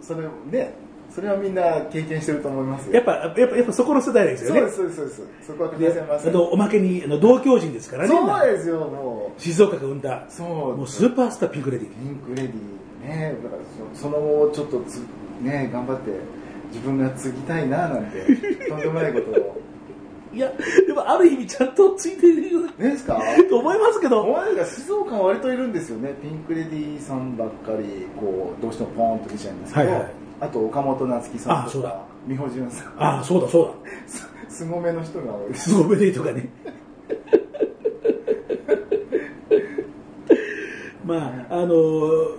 [0.03, 0.75] それね
[1.17, 2.93] それはみんな経験してると思いますよ。
[2.93, 4.61] やっぱ、やっぱ、やっぱそこの世代ですよね。
[4.71, 8.09] そうですそうですそこは欠かでせませんあのおまけにあの同郷人ですからね。
[8.11, 9.41] そうですよもう。
[9.41, 10.77] 静岡が生んだ、そう。
[10.77, 11.89] もうスーパースターピンクレディ。
[11.89, 11.91] ー。
[11.93, 13.35] ピンクレディーね。
[13.43, 13.63] だから
[13.97, 14.99] そその後ちょっとつ
[15.41, 16.11] ね頑張って
[16.69, 18.21] 自分が継ぎたいななんて
[18.69, 19.57] とんでもないことを。
[20.35, 20.53] いや、
[20.87, 23.19] でもある意味ちゃんとついてるよねですか？
[23.49, 26.13] と思いますけど、思わないが静岡は割といるんですよね。
[26.21, 32.03] ピンクレディーさんばっかりこうどうしてもポーンと出ちゃいますけど、はいはいあと岡本夏樹さんとかあそうだ。
[32.27, 32.89] 美穂潤さん。
[33.03, 33.71] ああ、そうだそう
[34.09, 35.49] すすごめの人が多い。
[35.49, 36.49] でだ、すすごいとかね。
[41.05, 41.77] まああの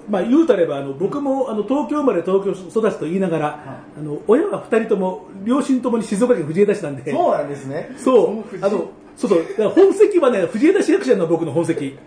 [0.10, 7.12] まあ、言うたればあの僕もあの東京生まれ東京育ちと言いながら、あの親は2人とも両親ともに静岡県藤枝市なんで。
[7.12, 7.96] そうなんですね。
[7.98, 8.66] そう。
[8.66, 9.70] あのそうそう。
[9.70, 11.98] 本籍はね藤枝市役所の僕の本籍。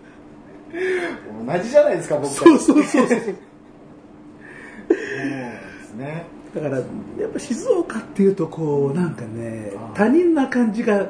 [0.71, 3.19] 同じじゃないですか僕そうそうそうそう
[6.01, 6.25] ね。
[6.53, 11.07] だからやっぱ静岡っていうとこうなんかね他人な感じが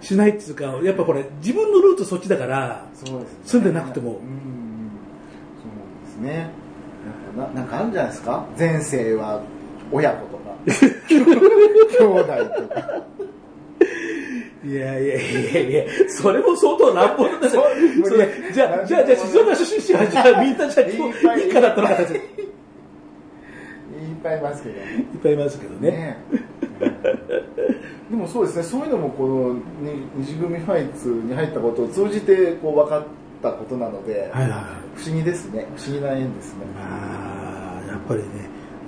[0.00, 3.38] しないっていうかやっぱこれ自分のルーツそっちだからそうですね。
[3.44, 4.12] 住んでなくても。
[4.12, 4.18] うん
[6.16, 6.50] そうですね。
[7.36, 8.46] なんかななんかあるんじゃないですか？
[8.56, 9.42] 前世は
[9.90, 10.56] 親子とか。
[11.08, 11.20] 兄
[12.04, 13.02] 弟とか。
[14.64, 17.64] いやいやいやいやそれも相当乱暴だねそう
[18.08, 21.94] それじゃあじゃあじゃあ静岡出身はじゃあみんなじゃあいいかだったのか
[24.08, 24.74] いっいっぱいいますけど。
[24.74, 25.90] ねぱいいますけどね。
[25.90, 26.18] ね。
[28.10, 28.62] でもそうですね。
[28.62, 29.60] そういうのもこのに
[30.16, 33.04] 二次組ファイツに入ったことを通じてこう分かっ
[33.42, 34.60] たことなので、はいはいはい。
[34.94, 35.66] 不思議ですね。
[35.76, 36.60] 不思議な縁ですね。
[36.78, 38.26] あーやっぱりね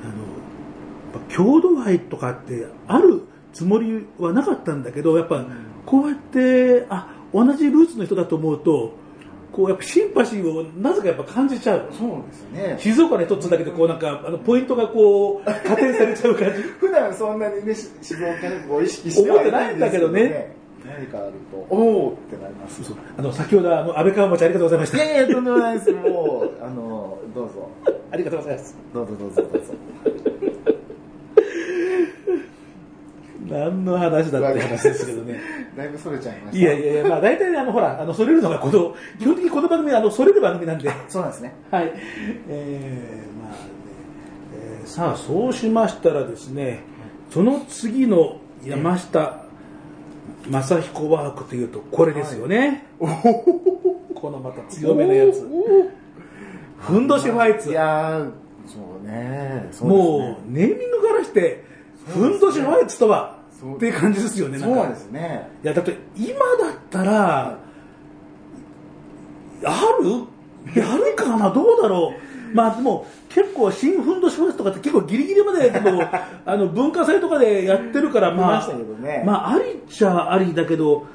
[0.04, 5.44] あの郷土愛とかってあるつもりはなかったんだけどやっぱ
[5.86, 8.92] こうやってあ同じルーツの人だと思うと
[9.58, 11.88] こうやっぱシンパシーをなぜかやっぱ感じちゃう。
[11.90, 12.76] そうですね。
[12.78, 16.62] 静岡の一つだけでこうなんかあのポイントがこう加点されちゃう感じ。
[16.78, 20.54] 普段そんなにねし静岡を意識しては思ってないんだけどね。
[20.86, 22.84] 何かあるとおおってなります。
[22.84, 25.04] そうあの先ほどあの安倍川町ありがとうございました。
[25.04, 25.90] いやいやとんでもないです。
[25.90, 27.68] もうあのどうぞ。
[28.12, 28.76] ありがとうございます。
[28.94, 29.72] どうぞどうぞどうぞ
[33.48, 35.40] 何の話だって話ですけどね。
[35.76, 36.58] だいぶそれちゃいました。
[36.58, 40.90] いやいやいやまあ大体ねあのほらあのそれるのがこの基本的にこの番組はあのそれる番組なんで。
[41.08, 41.54] そうなんですね。
[41.70, 41.92] はい、
[42.48, 43.58] えーまあね
[44.80, 46.80] えーさあそうしましたらですね
[47.30, 49.44] その次の山下
[50.48, 55.46] 正彦ワークというとこれですよね、このまた強めのやつ。
[56.78, 57.70] ふんどしファイツ。
[57.70, 58.30] いやー
[58.66, 59.70] そうねね。
[59.80, 61.64] もうネーミングからして
[62.06, 63.37] ふんどしファイツとは
[63.74, 65.48] っていう感じですよねそうですね。
[65.64, 67.58] いやだって今だったら
[69.64, 70.80] ある？
[70.80, 71.50] やるかな？
[71.50, 72.12] どうだろ
[72.52, 72.54] う？
[72.54, 76.02] まあでも結構新ふんどしフェスとかって結構ギリギリまででも
[76.46, 78.68] あの文化祭とかでやってるからまあ
[79.02, 79.22] ね。
[79.26, 81.06] まあありっちゃありだけど、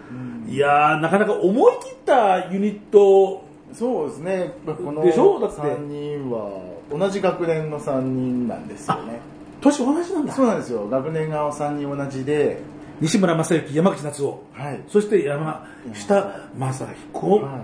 [0.48, 4.52] いやーなかなか思い切ったユニットそうですね。
[4.66, 5.40] このでしょ？
[5.40, 5.62] だって。
[5.62, 6.50] 3人は
[6.92, 9.20] 同じ学年の3人なんですよね
[9.64, 10.34] 年同じなんだ。
[10.34, 10.88] そうなんですよ。
[10.90, 12.62] 学年が3人同じで。
[13.02, 14.44] 西村正幸山口夏夫。
[14.54, 14.82] はい。
[14.88, 17.62] そして山下正彦、はい。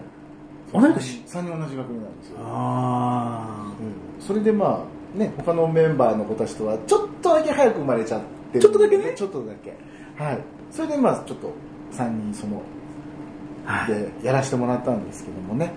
[0.74, 2.38] 同い年？3人同じ学年なんですよ。
[2.42, 4.26] あうん。
[4.26, 4.84] それでま
[5.16, 9.14] あね他のメンバーの子たちとはちょっとだけ早く生まれちゃってちょっとだけね？
[9.16, 9.76] ちょっとだけ。
[10.22, 10.40] はい。
[10.72, 11.54] それでまあちょっと
[11.94, 12.62] 3人その
[13.88, 15.72] でやらせてもらったんですけどもね。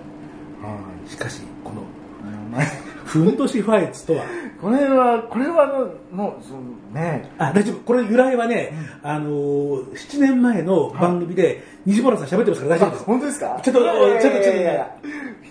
[0.61, 1.81] はしかしこの
[2.29, 2.67] い名前
[3.05, 4.23] ふんどしファイツとは？
[4.61, 6.61] これはこれはのもうその
[6.93, 7.29] ね。
[7.37, 7.79] あ大丈夫。
[7.81, 13.03] これ由来はね、あのー、7年前の番組で西村さん喋ってますから大丈夫です。
[13.05, 13.59] 本当ですか？
[13.63, 14.95] ちょっとちょっとちょっといやいや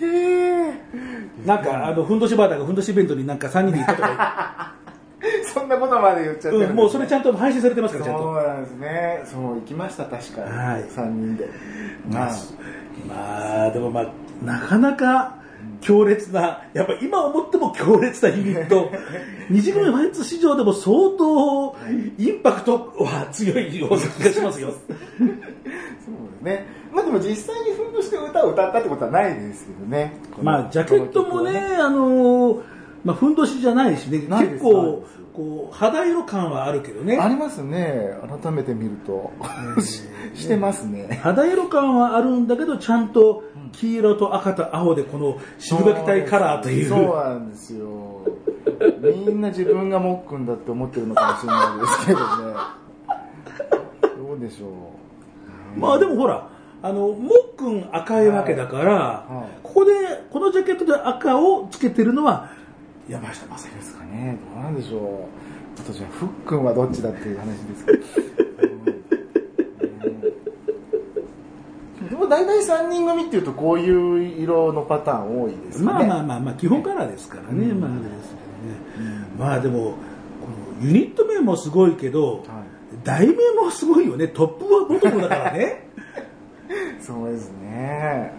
[0.01, 0.73] へえ
[1.45, 4.73] なんかあのふんどしバーターがふんどしイベントになんか3人で行ったとか。
[5.53, 6.65] そんなことまで言っちゃってね。
[6.65, 8.23] うん、もうそれちゃんと配信されてますからちゃんと。
[8.23, 9.21] そうなんですね。
[9.25, 10.41] そう行きました確か。
[10.41, 10.83] に、はい。
[10.83, 11.49] 3人で。
[12.09, 12.25] まあ。
[12.27, 12.35] はい
[13.07, 14.11] まあでもまあ
[14.45, 15.35] なかなか
[15.83, 18.89] 強烈なやっぱ今思っても強烈なユニット。
[19.49, 21.75] 二次元ファイツ市場でも相当
[22.17, 24.71] インパクトは強いような気がしますよ。
[24.71, 24.75] そ
[25.23, 25.33] うで
[26.39, 26.65] すね。
[26.93, 30.13] まあでも実際にふんどして歌を歌ったってことはないですけどね。
[30.41, 32.61] まあジャケットもねあのー
[33.03, 34.19] まあふんどしじゃないしね。
[34.19, 37.17] 結構こう肌色感はあるけどね。
[37.17, 38.11] ありますね。
[38.41, 39.31] 改めて見ると。
[39.81, 40.03] し
[40.35, 41.19] してますね。
[41.21, 43.43] 肌色感はあるんだけどちゃんと
[43.73, 46.89] 黄色と赤と青でこの渋垣隊カラーという。
[46.89, 48.21] そうなんですよ。
[49.01, 52.53] みんな自分がもっくんだって思ってるのかもしれないですけどね。
[54.17, 54.67] どうでしょ
[55.75, 55.79] う。
[55.79, 56.49] まあでもほら、
[56.81, 59.91] あの、もっくん赤いわけだから、はいここで、
[60.29, 62.51] このジャケットで赤をつけてるのは
[63.09, 64.37] 山下正ですかね。
[64.53, 65.81] どうなんでしょう。
[65.81, 67.97] あとじゃあふっくんはどっちだっていう話ですけど、
[72.01, 76.05] うんでも大体3人組っていうとこういう色のパターン多いですかね。
[76.05, 78.37] まあまあまあまあ基本カラーですからね、まあですね、
[79.35, 79.97] まあでもこ
[80.83, 82.45] のユニット名もすごいけど、
[83.03, 84.27] 題名もすごいよね。
[84.27, 85.89] トップはボトムだからね。
[87.01, 88.31] そうですね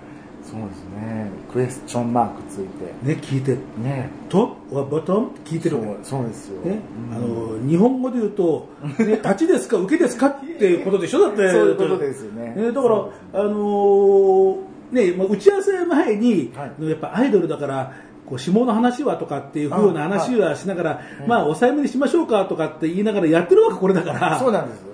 [0.45, 1.31] そうですね。
[1.53, 3.15] クエスチョンマークついて。
[3.15, 3.57] ね聞いて。
[3.83, 4.11] ね。
[4.29, 5.29] トップはボトム？
[5.29, 5.77] って聞いてる。
[5.77, 6.79] そうそうですよ、ね、
[7.13, 11.21] あの日本語で言うと、ね、 立ちですか受けですかっていうことでしょ？
[11.21, 11.51] だって。
[11.51, 12.55] そういうことですよね。
[12.73, 12.95] だから
[13.41, 14.57] あのー
[14.93, 16.89] ねまあ打ち合わせ前に、はい。
[16.89, 17.93] やっぱアイドルだから
[18.27, 24.39] こう下の話はとかっていうふうな話はしながら、まあ抑えめにしましょうかとかって言いながらやってるわけこれだから。
[24.39, 24.85] そうなんです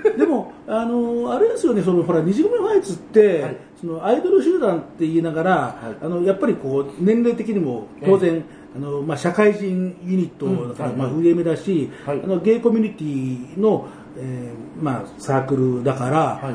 [0.31, 3.57] も、あのあれですよね、そのほら、西組ファイツって、はい。
[3.79, 8.43] そのアイドル集団って言いながら、あのやっぱりこう年齢的にも当然、
[8.75, 12.21] あのまあ、社会人ユニットだから、うんまあ、上目だし、はい。
[12.23, 16.43] あのゲイコミュニティの、えーまあ、サークルだから、はい。
[16.43, 16.53] あ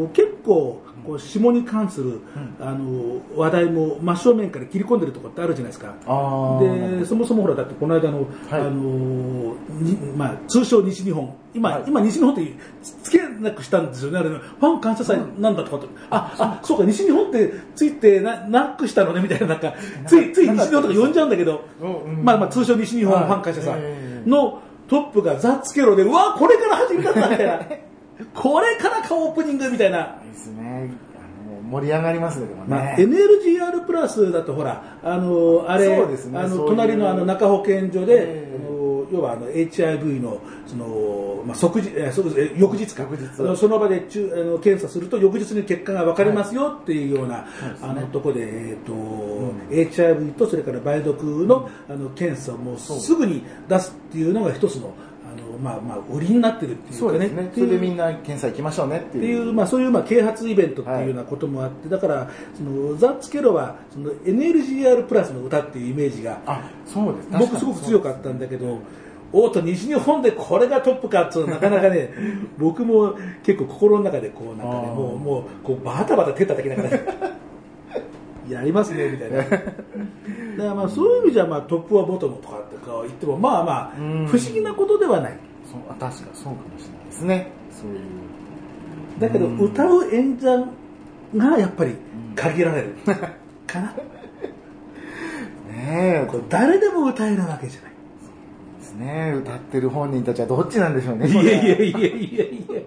[0.00, 2.20] の結構こう下に関する、
[2.60, 5.94] あの話題も真正面から切り込んでるところってあるじゃないですか。
[6.60, 8.60] でそもそもほらだってこの間の、はい。
[8.60, 11.34] あのにまあ、通称西日本。
[11.54, 11.84] 今,、はい。
[11.86, 19.72] 今西日本ってつつけなくしたんですよねあれファン感謝祭なんだとかって、ああそうか西日本ってついてななくしたのねみたいななんか
[20.06, 21.64] ついつい西日本とか呼んじゃうんだけど、
[22.22, 27.60] まあ、まあ通称西日本はいファン感謝祭ええのトップがザ・ツケロでうわこれから始めたんだみたいな
[28.34, 30.20] これからかオープニングみたいな。
[30.24, 30.90] いいですね。
[31.70, 35.96] 盛り上がりますねでもね、まあ、NLGR プラスだとほら、あのあれ、ね。
[36.34, 38.58] あの隣のあの中保健所で、ええ。
[38.58, 38.78] あの
[39.10, 41.98] 要はあの HIV のその、まあ、即日か。
[42.56, 42.94] 翌日。
[43.40, 47.46] あのその場で中あの検査すると翌日に結果が分かりますよっていうような、
[47.82, 49.28] あのとこで、えーと
[49.70, 54.94] HIV とそれから梅毒の,、あの検査をもうすぐに出すっていうのが一つの、
[55.62, 57.16] まあまあ、売りになってるっていうかね。
[57.16, 57.50] そうですね。
[57.54, 59.24] それでみんな検査行きましょうねっていう。
[59.24, 67.28] っていう、まあ、そういうまあ啓発イベントっていうようなこともあって、だからそのザ・ツケロはその NLGR プラスの歌っていうイメージがあそうです。
[67.30, 68.78] 僕すごく強かったんだけど
[69.32, 72.10] おーっと西日本でこれがトップかってなかなかね
[72.58, 76.98] 僕も結構心の中でこうなんかねもうもうこうバタバタ手叩きながら
[78.48, 79.38] やりますねみたいな。
[79.38, 79.60] だか
[80.56, 84.26] らまあそういう意味じゃまあトップはボトムとかってこう言ってもまあまあうん。
[84.26, 85.38] 不思議なことではない
[85.70, 87.50] そうあ確かそうかもしれないですね。
[87.70, 88.00] そういう。
[89.20, 89.58] だけどうん。
[89.58, 90.66] 歌う演者
[91.36, 91.94] がやっぱり
[92.34, 92.94] 限られる。
[93.66, 93.94] かな。
[95.68, 97.92] ねえこう誰でも歌えるわけじゃない。
[98.78, 99.34] ですね。
[99.36, 102.80] 歌ってる本人たちはどっちなんでしょうねいやいやいやいやいや。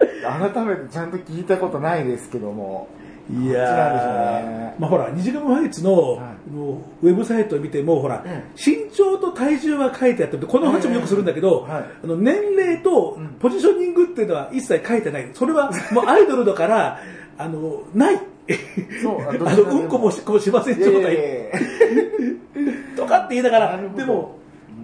[0.52, 2.88] 改めてちゃんと聞いたことないですけども
[3.30, 4.74] いどっちなんでしょうね。
[4.78, 6.50] まあほら、二次元ファイツの,、はい。
[6.50, 8.32] もうウェブサイトを見ても、ほら、うん。
[8.56, 11.84] 身長と体重は書いてあって、この話もよくするんだけど、はい。
[12.04, 13.28] あの年齢とうん。
[13.40, 15.30] ポジショニングっていうのは一切書いてない。
[15.34, 17.00] それはもうアイドルだから、
[17.38, 18.20] あの、ない。
[19.02, 21.18] そう あの、うんこもしっこもしません状態
[22.96, 24.39] とかって言いながらでも、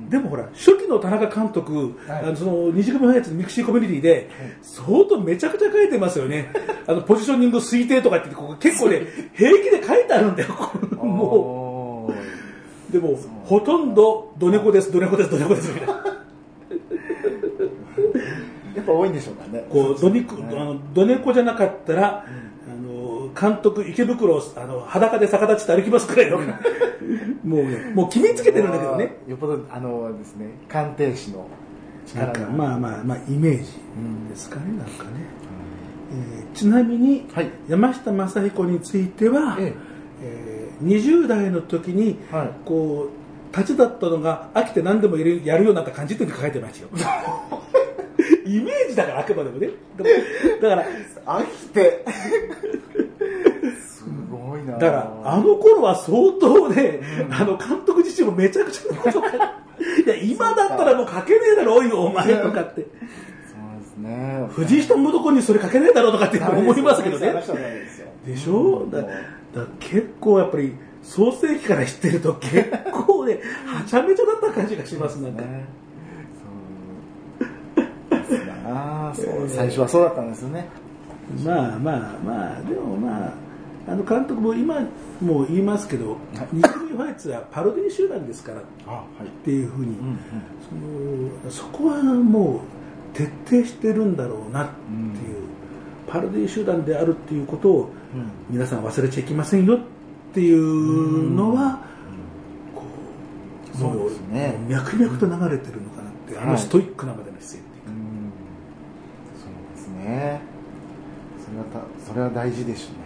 [0.09, 4.31] でもほら、初期の田中監督、はいあのその二次元ファイツのミクシーコミュニティで、
[4.62, 6.53] 相当めちゃくちゃ書いてますよね。
[6.87, 9.03] あの、ポジショニング推定とかってここ結構ね、
[9.35, 10.49] 平気で書いてあるんだよ。
[10.92, 12.14] もも
[12.88, 15.95] う、でも、ほとんど、ドネコです、ドネコです、ドネコです、みたいな。
[18.77, 22.27] やっぱ多いんでしょうかねこう、ドニク、ねあの、ドネコじゃなかったら、
[23.38, 29.18] 監督、池袋を、あの、裸で逆立ちて歩きますくらいの、もうね、もう決めつけてるんだけどね。
[29.29, 31.46] よっぽどあのですね鑑定士の
[32.14, 33.72] なんか、力がまあまあまあ、イメージ
[34.30, 35.11] ですかね、なんかね。
[36.12, 37.51] えーちなみに、はい。
[37.68, 39.74] 山下正彦については、え
[40.22, 40.78] え。
[40.82, 42.51] ー20代の時に、はい。
[42.64, 43.11] こ
[43.53, 46.89] う立ちだったのが飽きて何でもやるようになった感じって書いてますよ。
[48.47, 49.70] イメージだからあくまでもね。
[50.61, 50.84] だから
[51.26, 52.05] 飽きて。
[52.07, 53.16] す
[54.37, 54.78] ごいな。
[54.78, 59.28] だからあの頃は相当ね、あの監督自身もめちゃくちゃなことか
[60.05, 62.82] いや今だったらもう書けねえだろおいよお前とかって。
[62.82, 64.47] そうですね。
[64.51, 67.34] 藤井人もどこにそれ書けないだろうとかって思いますけどね。
[68.26, 68.87] でしょ？
[68.91, 69.09] だだ
[69.80, 75.43] 結構やっぱり創世期から知ってると結構ねはちゃめちゃだった感じがしますなんか、
[79.14, 80.68] そう 最初はそうだったんですよね。
[81.45, 83.32] まあまあまあでもまあ
[83.89, 84.80] あの監督も今
[85.20, 86.16] も言いますけど
[86.53, 88.64] 二次元ファイツはパロディ集団ですからっ
[89.45, 90.18] ていうふうに、うん
[91.45, 94.72] そのそこはもう徹底してるんだろうなって
[95.24, 95.47] いう、
[96.09, 98.30] パロディ集団であるっていうことをうん。
[98.51, 99.80] 皆さん忘れちゃいけませんよっ
[100.32, 101.80] ていうのは、
[102.74, 102.82] こ
[103.74, 104.41] うもうそうですね。
[104.41, 106.59] ね脈々と流れてるのかなって、あのはい。
[106.59, 108.32] ストイックなまでの姿勢っていうか、うん。
[109.41, 110.41] そうですね。
[111.45, 113.06] それはたそれは大事でしょうね。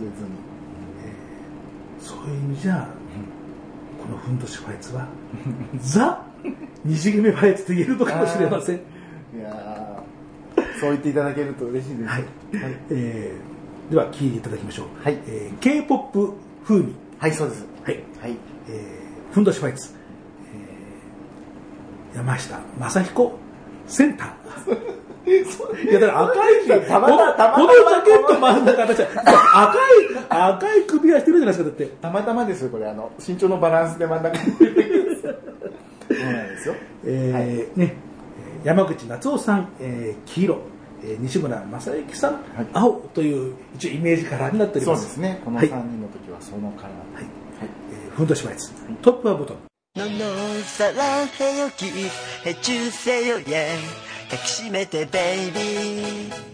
[0.00, 0.30] れずに
[2.00, 2.88] そういう意味じゃ、
[4.02, 5.06] このふんどしファイツは、
[5.80, 6.24] ザ・
[6.84, 8.76] 虹組ファイツと言えるのかもしれません。
[8.76, 8.80] い
[9.40, 12.24] やーそう言っていただけると嬉しいですはい。
[12.90, 14.86] えーでは、聞いていただきましょう。
[15.04, 16.32] はいえー K-POP
[16.64, 16.94] 風味。
[17.18, 18.00] はいそうですはい。
[18.20, 18.36] はい
[18.68, 19.94] えーふんどしファイツ。
[22.12, 23.38] えー山下正彦
[23.86, 24.28] センター。
[25.90, 29.06] いや、だから赤い、たまたこのこのジャケット真ん中、私は
[29.68, 31.86] 赤い、赤い首輪してるじゃないですか、だって。
[32.02, 34.64] たまたまですよこれあの身長のバランスで真ん中にそう
[36.32, 36.74] なんですよ
[37.04, 40.58] えーね、えー山口夏夫さん、えー黄色、
[41.04, 45.00] えー西村正幸さん、はい青という一応イメージカラーになっておりそうま。
[45.00, 47.24] ですすねこの3はい人の時はそのカラーはい
[47.92, 48.70] えーふんどしワイツ、
[49.02, 49.71] トップはボトム。
[49.94, 53.78] ののさらへよきへちゅうせよイェイ
[54.30, 56.51] 抱きしめてベイビー。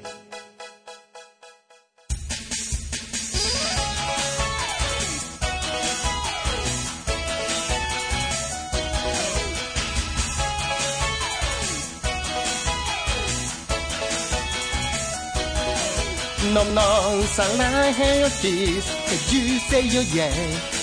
[16.55, 20.33] のんのんさらへよキス手中せよイェイ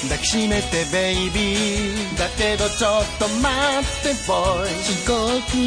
[0.09, 2.17] 抱きしめてベイビー。
[2.17, 3.47] だけどちょっと待
[3.79, 4.69] ってボーイ。
[4.83, 5.13] 至極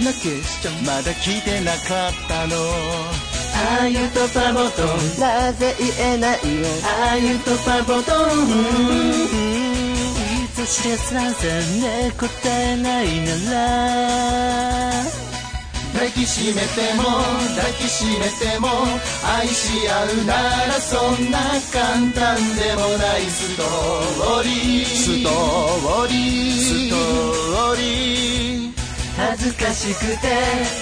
[0.04, 2.54] なクッションまだ来てなかったの。
[3.80, 4.86] ああいうとパボトン。
[5.20, 6.68] なぜ言えないの？
[6.84, 8.38] ああいうとパボトン。
[10.44, 11.46] いつ知らせ
[11.80, 15.04] ね答えないなら
[15.94, 17.02] 抱きしめても
[17.56, 18.68] 抱きしめても
[19.24, 20.34] 愛し合うな
[20.66, 21.38] らそんな
[21.72, 23.22] 簡単でもない。
[23.22, 24.84] ストーリー。
[24.84, 26.60] ストーリー。
[26.60, 28.72] ストーリー。
[29.16, 30.28] 恥ずかしくて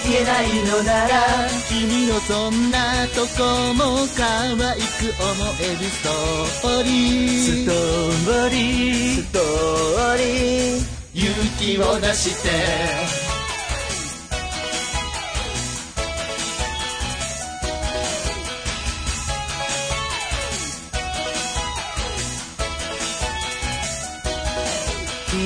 [0.07, 6.03] 言えないのなら君のそんなとこも可愛く思えるス
[6.61, 7.39] トーリー。
[7.39, 9.23] ストーリー。
[9.23, 10.97] ストーリー。
[11.15, 13.36] 勇気を出して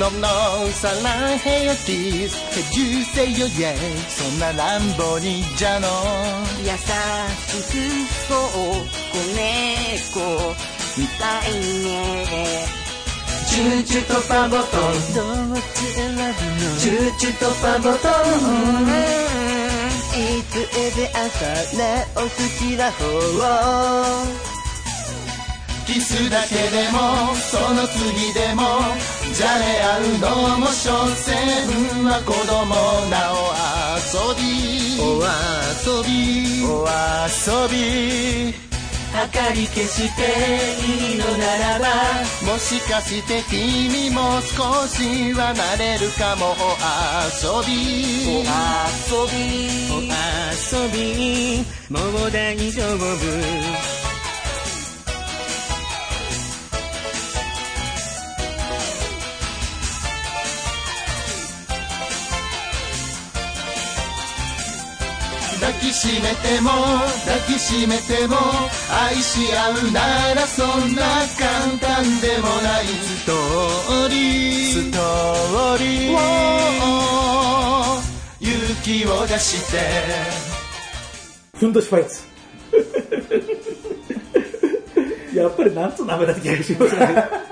[0.02, 0.28] のんの
[0.66, 2.34] んさらへよキス。
[2.50, 3.76] 手中せよイェイ
[4.08, 5.86] そんな乱暴にじゃの。
[6.58, 6.80] 優し
[7.70, 7.78] く
[8.26, 8.40] そう
[9.12, 10.56] 子猫。
[10.98, 11.50] みたい
[11.84, 12.66] ね。
[13.48, 14.66] チューチューとパボトン。
[15.14, 16.26] どっち選ぶの。
[16.80, 19.22] チューチューとパボトン。
[20.12, 22.28] いつえで朝ねお好
[22.58, 24.51] きな方を
[25.92, 28.62] キスだけでもその次でも
[29.34, 31.36] じゃれ合うのも所詮
[32.02, 32.72] は子供
[33.10, 33.52] なお
[34.00, 34.96] 遊び。
[34.98, 36.64] お遊び。
[36.64, 36.88] お
[37.28, 38.54] 遊び。
[39.12, 40.22] 明かり消して
[40.80, 41.84] いいのならば
[42.50, 46.52] もしかして君も少しはなれるかも。
[46.52, 46.72] お
[47.28, 47.70] 遊び。
[48.28, 49.92] お遊び。
[49.92, 51.66] お遊び。
[51.90, 54.01] もう大丈夫
[65.92, 66.70] きしめても
[67.26, 68.36] 抱きしめても
[68.90, 71.02] 愛し合うならそんな
[71.38, 76.12] 簡単でもないストーリーストーリー
[78.40, 79.76] 勇気を出して
[81.58, 82.22] ふんどしファイツ。
[85.36, 87.51] やっぱりなんつう名前だって気がしますね。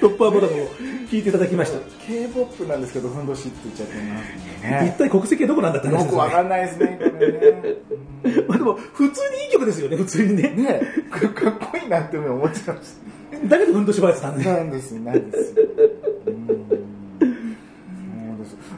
[0.00, 0.66] トップはボトムを
[1.10, 1.78] 聞いていただきました。
[2.06, 4.94] K-POP なんですけどふんどしって言っちゃってますね。
[4.94, 8.44] 一体国籍はどこなんだって話ですよねかんないですねね。
[8.48, 10.50] まあでも、普通にいい曲ですよね、普通にね。
[10.56, 11.10] ねえ。
[11.10, 13.00] かかっこいいなって思っちゃいます
[13.46, 14.44] だけど、ふんどしファイツなんで。
[14.44, 15.54] なんですなんです。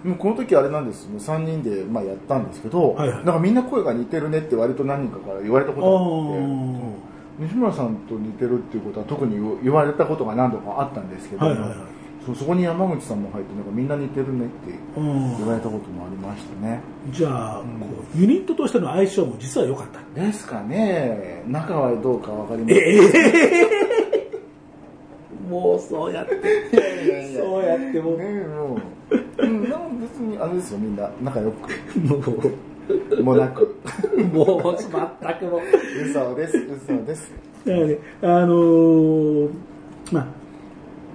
[0.04, 1.10] ようこの時あれなんですよ。
[1.10, 3.24] ね3人でまあやったんですけど、はいはい。
[3.24, 7.09] なんかみんな声が似てるねって割と何人かから言われたことがあって
[7.40, 11.78] 西村さんと似てるっていうことは特に言言われたことが何度かあったんですけど、はいはいはい。
[12.26, 16.80] そうそこに山口さんも入ってなんかみんな似てるねってうん言われたこともありましたね。
[17.10, 17.64] じゃあ、こ
[18.14, 20.20] うユニットとしての相性も実は良かった。
[20.20, 21.42] ですかね。
[21.46, 22.76] 仲はどうかわかりませ
[25.46, 25.50] ん。
[25.50, 28.78] もうそうやって、そうやってもう、ねえも
[29.10, 31.70] う、うん、でも別にあれですよみんな仲良く。
[31.98, 32.16] も
[33.22, 33.76] もなく。
[34.16, 35.56] う、 もう、全くも。
[35.56, 35.60] う。
[36.02, 37.32] 嘘です嘘です。
[37.66, 39.50] だからね、あのー
[40.12, 40.26] まあ、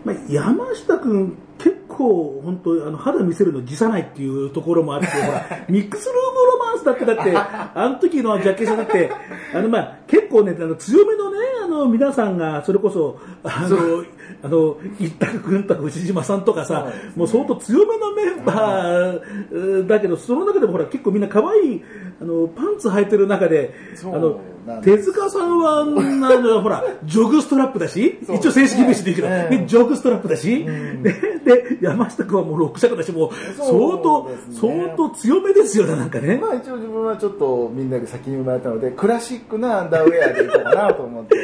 [0.03, 9.09] まあ、山下くん、結構本当あの肌見せるの辞さないっていうところもあってほら ミックスルームロマンスだってだって あの時のジャケ写だって
[9.53, 14.03] あのまあ結構ねあの強めのねあの皆さんがそれこそあの
[14.45, 21.83] あの一択軍択牛島さんとかさ、もう相当強めのメンバーだけどその中でもほら結構みんな可愛い
[22.21, 23.73] あのパンツ履いてる中で
[24.03, 24.39] あの
[24.83, 29.57] 手塚さんはあの ほらジョグストラップだし一応正式名詞でいいけど、ええ。
[29.57, 30.63] でジョグストラップだし、
[31.03, 31.11] で
[31.43, 34.35] で山下君はもうロック尺だしもう相当、ね。
[34.51, 41.35] 相当強めですよねなんかね、まあ一応自分はちょっとみんなより先に生まれたのでクラシックなアンダーウェアでいこうかなと思って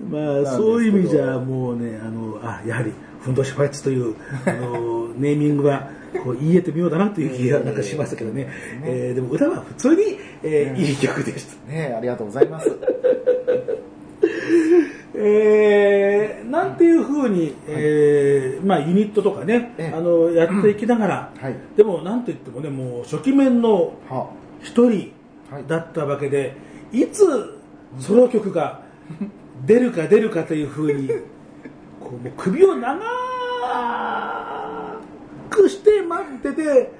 [0.00, 4.14] まあそういう意味じゃもうねあのあやはりふんどしファイツという
[4.46, 5.90] あのネーミングは
[6.24, 8.48] こう言えてみようだなという気がなんかしましたけどね、
[8.84, 11.70] えーでも歌は普通に、えーいい曲でした。
[11.70, 12.70] ねありがとうございます。
[15.14, 19.96] えーなんていうふうに、えーまあ、ユニットとかね、ええ。
[19.96, 21.56] あのやっていきながら、はい。
[21.76, 24.30] でもなんといってもねもう初期面のは
[24.62, 25.12] 一人
[25.50, 25.64] はい。
[25.66, 26.54] だったわけで、
[26.92, 27.24] いつ
[27.98, 28.80] ソロ曲が
[29.66, 31.08] 出るか出るかというふうに
[32.00, 32.98] こうもう首を長
[35.50, 36.92] くして待ってて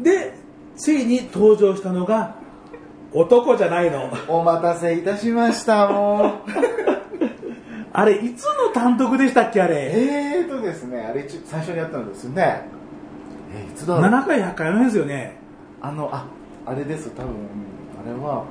[0.00, 0.34] で
[0.76, 2.36] ついに登場したのが
[3.12, 4.10] 男じゃないの。
[4.28, 6.50] お待たせいたしましたもう
[7.92, 9.90] あれ、いつの単独でしたっけ、あれ？
[9.92, 12.68] えーとですねあれ一最初にやったのですね
[13.56, 15.36] えーいつだろう7回、100回目ですよね。
[15.80, 16.26] あのあ
[16.66, 17.30] あれです多分
[18.04, 18.44] あれは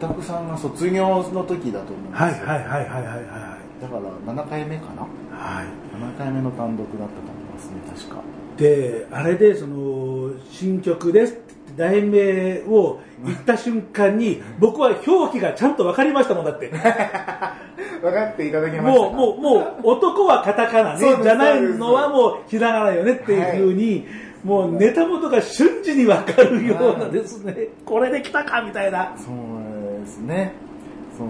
[0.00, 2.26] あの一択さんが卒業の時だと思うんですよ。
[2.26, 3.82] はいはいはいはいはいはい。
[3.82, 5.02] だから7回目かな？
[5.36, 5.66] はい。
[5.96, 8.22] 7回目の単独だったと思いますね確か。
[8.56, 16.68] で、あれで、その、新曲ですって題名を言った瞬間に、僕は表記がちゃんと分かりましたもんだって。
[18.02, 24.06] 分かっていただけましたもう、もう、もう、男はカタカナね、じゃないのはもうひらがなよねっていうふうに、
[24.44, 29.14] もうネタ元が瞬時に分かるようなですね、これで来たかみたいな。
[29.16, 29.67] そう
[30.08, 30.52] ですね。
[31.16, 31.28] そう。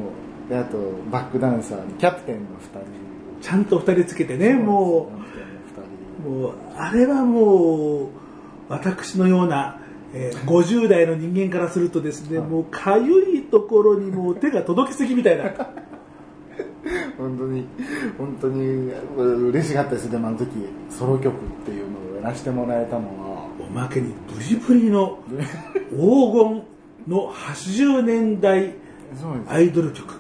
[0.49, 0.79] であと
[1.11, 2.47] バックダンサーにキャプテンの2
[2.81, 3.43] 人。
[3.43, 5.11] ちゃんと二人つけてね、も
[6.25, 6.31] う、2人。
[6.31, 8.09] もうあれはもう
[8.69, 9.81] 私のような、
[10.13, 15.45] えー50代の人間からするとですね、もうかゆいところにもう手が届きすぎみたいな。
[17.19, 17.67] 本当に
[18.17, 20.11] 本当に嬉しかったです。
[20.11, 20.49] でもあの時
[20.89, 23.29] ソロ曲っていうのをやらせてもらえたのは。
[23.61, 25.19] おまけにブリブリの
[25.91, 26.63] 黄金
[27.09, 28.75] の80年代
[29.19, 30.15] そうですアイドル曲。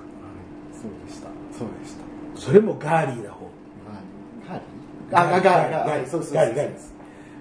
[0.72, 2.40] そうでしたそうでした。
[2.40, 3.50] それもガーリーな方。
[4.48, 5.18] ガーリー？
[5.18, 5.42] あガーリー。
[5.42, 5.86] ガーリー。
[5.86, 6.76] ガーリーそうそうガーリーガーリー。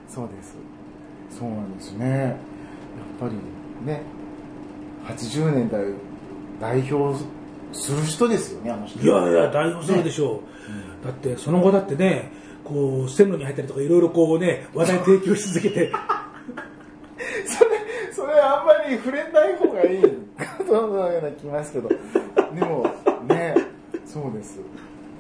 [0.10, 0.56] そうです。
[1.40, 2.08] そうなんですね。
[2.20, 2.36] やっ
[3.20, 3.34] ぱり
[3.86, 4.02] ね
[5.06, 5.86] 80年代
[6.60, 7.18] 代表
[7.72, 9.00] する人ですよねあの人。
[9.00, 10.42] いやいや代表するでしょ
[11.04, 12.32] う、だってその後だってね
[12.64, 15.92] こう線路に入ったりとかいろいろこうね話題提供し続けて。
[17.46, 17.70] それ
[18.12, 21.90] それあんまり触れない方がいいこと のような気ますけど。
[21.90, 21.96] で
[22.66, 22.86] も
[23.28, 23.56] ね
[24.06, 24.60] そうです。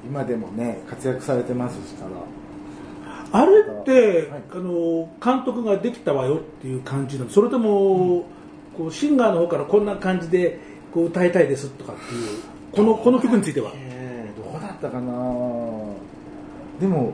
[0.05, 2.11] 今でもね活躍されてますしから。
[3.41, 4.41] あれって、はい。
[4.53, 7.29] あの監督ができたわよっていう感じなの。
[7.29, 8.25] それとも、
[8.77, 10.59] こうシンガーの方からこんな感じで
[10.93, 12.41] こう歌いたいですとかっていう
[12.71, 13.71] このこの曲については。
[13.75, 15.11] えーどうだったかな？
[16.79, 17.13] でも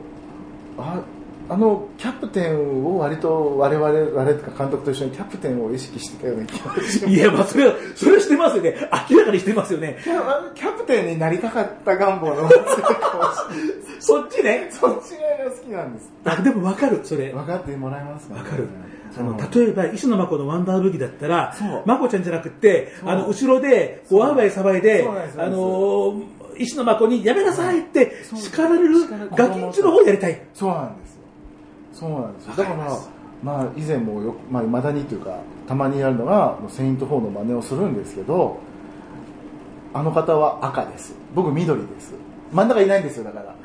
[0.78, 1.00] あ
[1.46, 7.06] あのキャプテンを割と我々我々とか監督と一緒にキャプテンを意識してたような気がします。
[7.06, 8.76] いやまあそれはそれはしてますよね。
[9.10, 9.98] 明らかにしてますよね。
[10.02, 12.48] キャプテンになりたかった願望の
[14.00, 14.68] そっちね。
[14.70, 16.10] そっちが好きなんです。
[16.24, 17.30] あでも分かるそれ。
[17.32, 18.68] 分かってもらえますか、ね、わかる。
[19.16, 24.20] あのうん例えば石野真子のワンダーブギだったら真子ちゃんじゃなくて、あの後ろでこう。
[24.20, 26.24] ワイワイ騒いであのー
[26.56, 28.94] 石野真子にやめなさいって叱られる
[29.36, 30.40] ガキンチの方をやりたい。
[30.54, 31.03] そうなんです。
[31.03, 31.03] よ
[31.94, 32.54] そうなんですよ。
[32.56, 32.98] だから
[33.42, 38.58] まあ以前もよくまあ未だにというかたまにやるのが「セイント4」の真似をするんですけど
[39.92, 41.14] あの方は赤です。
[41.34, 42.14] 僕緑です。
[42.52, 43.54] 真ん中いないんですよだから。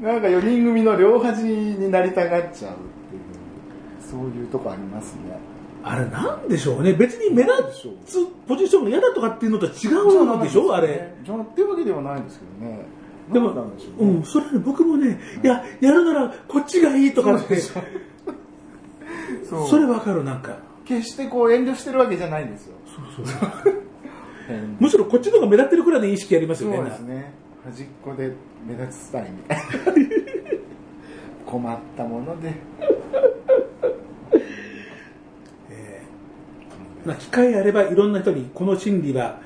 [0.00, 3.22] なんか4人組の両端になりたがっちゃうっていう
[4.00, 5.20] そういうとこありますね。
[5.82, 6.92] あれなんでしょうね。
[6.94, 7.54] 別に目立
[8.06, 11.14] つポジションが嫌だとかっていうのとは違うんでしょあれ。
[11.24, 12.86] じゃあっていうわけではないんですけどね
[13.32, 17.74] でも、なんでしょうねうん、それはね、僕もね、いや、やるならこっちがいいとかって、そ
[19.78, 20.58] れわかる、なんか。
[20.84, 22.74] 決してこう遠慮してるわけじゃないんですよ。
[23.16, 23.48] そうそう。
[24.78, 26.76] むしろこっちの方が目立ってるくらいの意識ありますよね。
[26.76, 27.32] そうですね。
[27.64, 28.32] 端っこで
[28.66, 29.30] 目立つスタイル。
[29.32, 29.64] みたいな
[31.46, 32.52] 困ったもので
[37.04, 39.40] まあ、機会あればいろんな人にこの心理は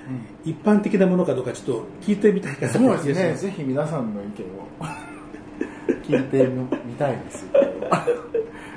[0.44, 3.50] 一般的なものかどうかちょっと聞いてみたいかなとそうですいう気がしますね。
[3.50, 4.68] ぜひ皆さんの意見を。
[6.04, 6.46] 聞いて
[6.86, 7.44] みたいです。
[7.44, 7.50] よ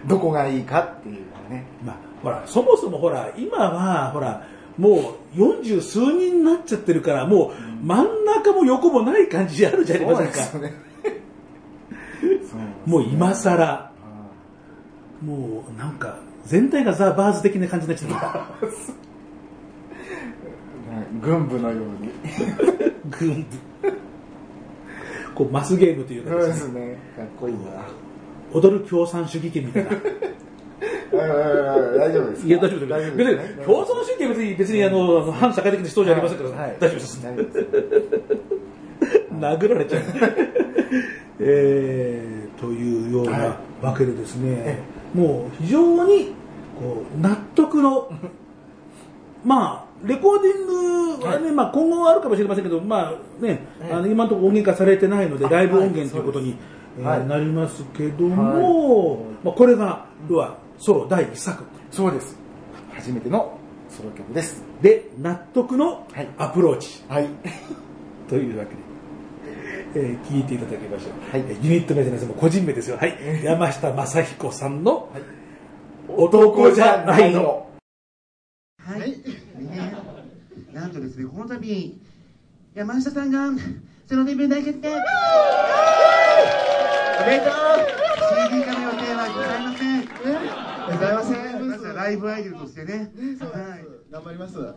[0.07, 1.65] どこがいいかっていうのはね。
[1.85, 4.45] まあ、ほら、そもそもほら、今は、ほら、
[4.77, 7.51] もう40数人になっちゃってるから、も
[7.83, 10.33] う真ん中も横もない感じあるじゃありませんか。
[10.33, 10.81] そうですね。
[12.85, 13.91] もう今更、
[15.23, 18.11] もうなんか、全体がザ・バーズ的な感じになっちゃっ
[18.59, 18.71] てる。
[21.21, 22.11] 軍部のように
[23.09, 23.45] 軍
[23.81, 23.93] 部。
[25.35, 27.59] こう、マスゲームというかですね、ですねかっこいいな
[28.53, 29.91] 踊る共産主義権みたいな。
[31.11, 33.11] 大丈夫ですや、大丈夫です。
[33.17, 33.35] 別に、
[33.65, 37.27] 共産主義権は別に、別にあの、反社会的な思想じゃありませんから、はい大丈夫です。
[39.39, 40.03] 殴られちゃう。
[41.39, 44.77] えー、というようなわけでですね、
[45.13, 46.33] もう非常に
[46.79, 48.11] こう納得の、
[49.45, 53.59] まあ、レコーディングはね、まあ、今後はあるかもしれませんけど、まあね、
[53.91, 56.55] あの今のところ音源化されてないので、ライブ音源ということに、
[56.99, 57.27] えーはい。
[57.27, 61.63] なりますけども、まあ、これが、要はソロ第一作。
[61.89, 62.37] そうです。
[62.93, 63.57] 初めての
[63.89, 64.63] ソロ曲です。
[64.81, 66.27] で納得のはい。
[66.37, 67.03] アプローチ。
[67.07, 67.27] はい。
[68.27, 68.77] というわけで、
[69.95, 71.11] えー聞いていただきましょう。
[71.31, 72.97] はいえーユニット名じゃないです個人名ですよ。
[72.97, 73.17] はい。
[73.43, 75.09] 山下正彦さんの、
[76.07, 77.67] 男じゃないの。
[78.79, 78.99] はい。
[78.99, 79.95] ね、
[80.73, 81.99] なんとですね、この度、
[82.73, 83.49] 山下さんが、
[84.07, 84.91] そのデビュー大決定お
[87.25, 87.51] めでとう
[88.49, 90.01] !CD 化の予定はございません。
[90.91, 94.59] ございませんまずはライブアイドルとしてね、そうはい頑張ります。
[94.59, 94.73] ね。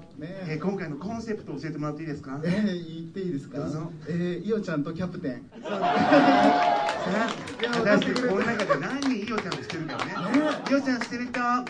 [0.49, 2.41] えー今回のコンセプトを教えてもらっていいですか？
[2.45, 3.59] えー、言っていいですか？
[3.59, 3.91] どうぞ。
[4.09, 5.51] えー、イオちゃんとキャプテン。
[5.61, 7.29] さあ、
[7.61, 10.15] 果たしてこの中で何人イオちゃんをしてるかね。
[10.71, 11.41] イオちゃんしてる人？
[11.43, 11.65] あ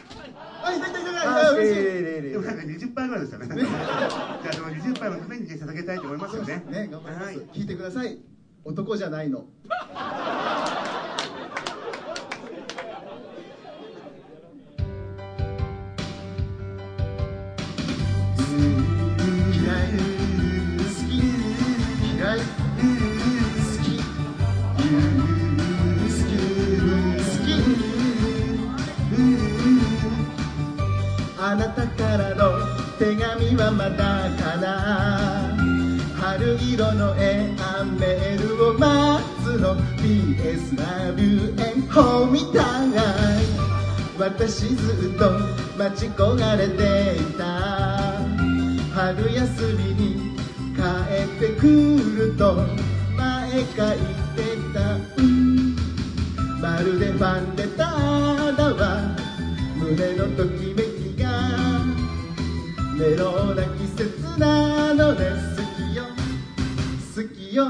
[0.76, 1.82] いたいたいたいあた嬉しい。
[2.32, 3.46] でもなんか20杯ぐらいでしたね。
[3.48, 6.62] じゃあその20杯のために捧げたいと思いますよね。
[6.68, 6.88] ね。
[6.92, 7.36] 頑張ります、はい。
[7.54, 8.18] 聞いてください。
[8.64, 9.46] 男じゃないの
[31.46, 32.52] あなたからの
[32.98, 35.52] 手紙はまだかな。
[36.18, 39.76] 春色のエアメールを待つの。
[40.00, 42.88] PS ラビューエンホーみたい。
[44.18, 45.32] 私ずっと
[45.76, 48.22] 待ち焦がれていた。
[48.94, 50.34] 春休みに
[50.74, 50.80] 帰
[51.24, 52.54] ってくると
[53.18, 53.98] 前書い
[54.34, 55.76] てた、うん。
[56.62, 59.24] まるでファンレターだわ。
[59.76, 60.83] 胸のときめ
[62.96, 65.34] メロな季節なので好
[65.76, 66.04] きよ。
[67.14, 67.66] 好きよ。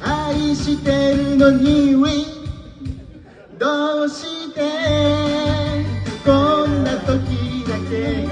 [0.00, 1.96] 愛してるのに
[3.58, 4.60] どうして？
[6.24, 8.30] こんな時だけが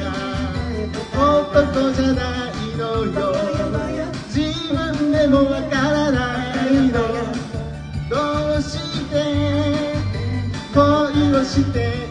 [1.13, 3.35] 男じゃないのよ。
[4.29, 6.95] 自分でもわからないの。
[8.09, 8.79] どうし
[9.11, 9.15] て？
[10.73, 12.10] 恋をして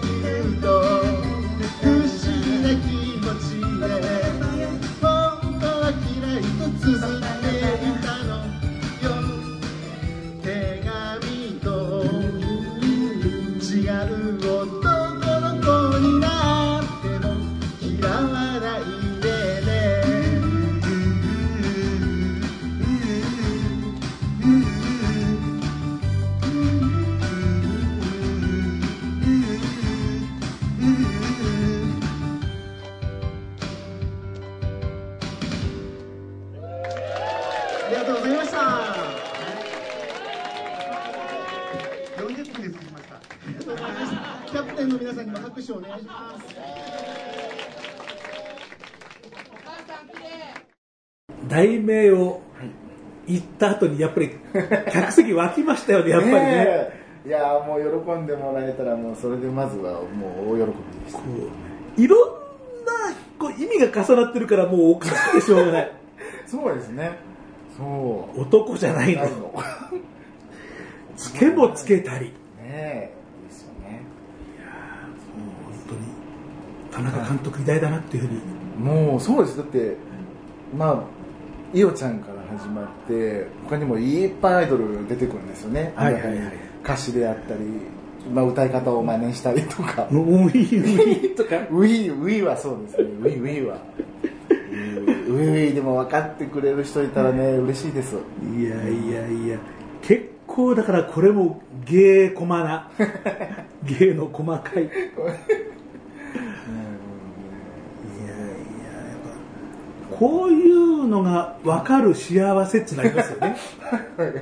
[45.70, 46.55] 手をお願いします
[51.47, 52.41] 題名を
[53.28, 54.32] 言った後に、やっぱり、
[54.91, 56.39] 客席湧きましたよね、やっぱりね。
[56.41, 61.26] ねえいやーもう喜んでもらえたらもうそれでまずはもう大喜びでしたこ
[61.97, 62.30] ういろん
[62.86, 62.93] な
[63.38, 65.91] こう意味が重なってるから、もうおかしくてしょうがない。
[66.47, 67.20] そうですね
[67.78, 69.32] そう男じゃないのない。
[69.32, 69.63] の
[71.15, 72.34] つけもつけたり。
[72.63, 73.18] ね
[77.03, 78.39] 田中監督偉大だなっていうふうに。
[78.77, 79.57] もうそうです。
[79.57, 79.95] だって
[80.75, 81.03] まあ
[81.73, 86.37] イオちゃんから始まって他にもいっぱいアイドル出てくるんですよね、はいはいはい。
[86.83, 87.59] 歌詞であったり、
[88.33, 90.07] まあ、歌い方を真似したりとか。
[90.11, 91.57] ウィーウィーとか。
[91.71, 93.03] ウィーウィーはそうですね。
[93.03, 93.77] ウィーウィーは。
[94.69, 98.15] ウィーウィーでも分かってくれる人いたらね嬉しいです。
[98.15, 99.59] いやいやいや、
[100.01, 102.89] 結構だからこれも芸コマな。
[103.85, 105.31] 芸の細かい いやいやや
[110.07, 113.55] っぱこういうのが分かる幸せってなりますよね。
[114.17, 114.34] うんうん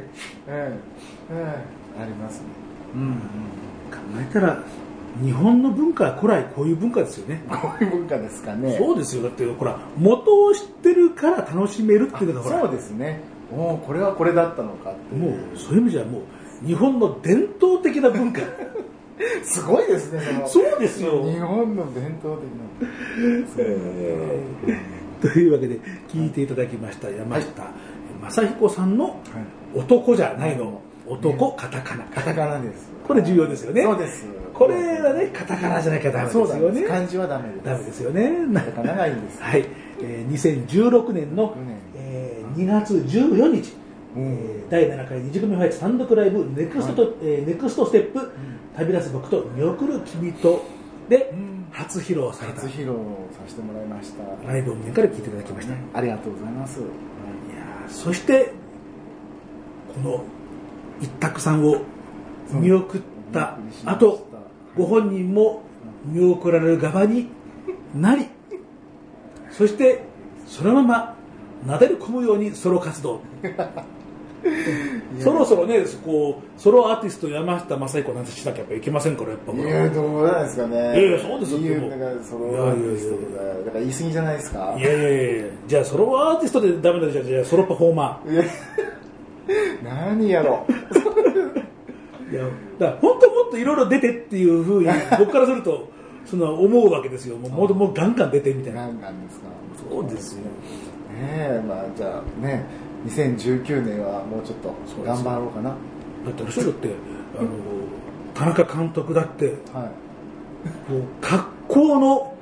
[2.00, 2.46] ありますね
[2.96, 3.12] うん
[3.92, 4.64] 考えたら
[5.24, 6.74] 日本の文化は古来こうい。
[6.74, 7.88] う文化ですよねこうい。
[7.88, 12.30] う文化ですかねそうですよだってほら元を知ってるから楽しめるってい。
[12.30, 13.22] うのがほらそうですね
[13.52, 15.78] おおこれはこれだったのかってもうそうい。
[15.80, 16.22] う意味じゃも
[16.64, 18.42] う日本の伝統的な文化
[19.44, 19.88] すごい。
[19.88, 23.66] ですねそのそうですよ日本の伝統的なそう
[25.22, 27.48] というわけで聞いていただきました山下
[28.22, 29.20] 正彦さんの
[29.76, 32.04] 「男じゃないの」男カタカナ。
[32.06, 32.90] カタカナです。
[33.08, 33.84] これ重要ですよね。
[33.84, 34.26] そうです。
[34.54, 36.82] これはねカタカナじゃなきゃダメですよね。
[36.84, 37.66] 漢字はダメです。
[37.66, 38.32] ダメですよね。
[38.54, 39.42] カタカナがいいんです。
[39.42, 39.66] はい、
[40.02, 41.56] えー2016年の、
[41.96, 43.74] えー2月14日、
[44.18, 48.30] えー第7回二次組ファイト単独ライブネクストと、えーネクストステップ、
[48.76, 50.66] 旅立つ僕と見送る君と
[51.08, 51.34] で、
[51.72, 52.62] 初披露された。
[52.62, 52.94] 初披露
[53.32, 54.24] させてもらいました。
[54.48, 56.80] ライブを見から聞いていただきました、いやありがとうございます。
[56.80, 56.84] ー
[57.90, 58.52] そして
[59.94, 60.24] この
[61.02, 61.82] 一択さんを
[62.52, 63.02] 見送っ
[63.34, 64.28] た後
[64.76, 65.64] ご本人も
[66.06, 67.30] 見送られる側に
[67.96, 68.28] なり
[69.52, 70.04] そして
[70.46, 71.16] そのまま
[71.66, 73.22] なだれ込むようにソロ活動
[75.20, 79.54] そろそろねこうソロアーティスト山下正彦なんてしなきゃやっぱいけませんからやっぱ。
[79.54, 80.78] いやどうなんですかね。
[80.78, 81.90] いやいやそうですよ言うでも。
[81.90, 84.76] だからそのアーティストとかだから言い過ぎじゃないですか。
[84.78, 88.44] いやいやいやじゃあソロアーティストでダメだじゃあじゃあソロパフォーマいや。
[89.84, 90.66] 何やろ。
[90.68, 92.44] ーいや
[92.78, 95.88] だから本当もっといろいろ出てっていうふうに 僕からすると
[96.26, 97.38] その思うわけですよ。
[97.38, 98.82] もうもうもうガンガン出てみたいな。
[98.88, 99.46] 何なんですか。
[99.90, 100.42] そうですよ。
[100.42, 100.50] ね
[101.22, 102.66] えまあじゃあね
[103.06, 104.74] 2019年はもうちょっと
[105.04, 105.70] 頑張ろうかな。
[105.70, 105.76] だ
[106.32, 106.90] ってあれでしって
[107.38, 107.50] あの
[108.34, 109.92] 田中監督だっては
[110.90, 110.92] い。
[110.92, 112.36] もう格好の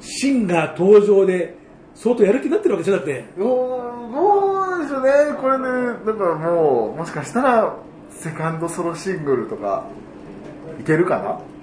[0.00, 1.56] シンガー登場で
[1.94, 3.24] 相当やる気になってるわけでしょだって。
[3.38, 3.48] どう
[4.12, 5.10] どうでしょうね。
[5.40, 5.64] これね
[6.06, 7.76] だからもうもしかしたら
[8.10, 9.86] セカンドソロシングルとか
[10.80, 11.18] いけるか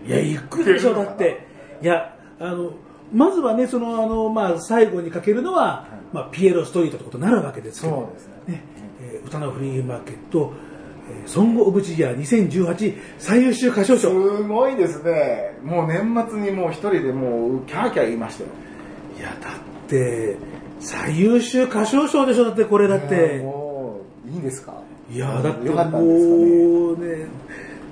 [0.05, 0.15] な？
[0.15, 1.47] いや行くでしょだって。
[1.81, 2.73] いやあの
[3.13, 8.63] まずはねそのあの、まあ、最後にかけるのは、まあ、ピエロストリートってことになるわけですけどそうですね。
[9.01, 10.53] えー歌のフリーマーケット、
[11.11, 14.09] えーソング・オブ・ジ・イヤー2018最優秀歌唱賞。
[14.37, 15.57] すごいですね。
[15.63, 18.49] もう年末にもう一人でもうキャーキャー言いましたよ。
[19.17, 19.53] いやだっ
[19.87, 20.37] て
[20.79, 22.45] 最優秀歌唱賞でしょ。
[22.45, 23.39] だってこれだって。
[23.39, 24.81] もういいんですか？
[25.11, 26.45] いやだってよかったんですかね。
[26.45, 27.27] もうね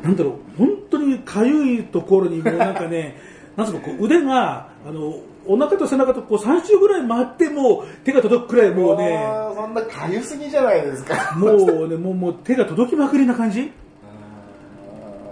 [0.04, 0.34] なんだろう。
[0.58, 3.18] 本当にかゆいところにもうなんかね
[3.58, 9.20] なんつうのこう腕があのお腹と背中とこう3周ぐらい回ってもう手が届くくらいもうね
[9.56, 11.34] そんなかゆすぎじゃないですか。
[11.36, 13.62] もうねもうもう手が届きまくりな感じ。
[13.62, 13.64] あ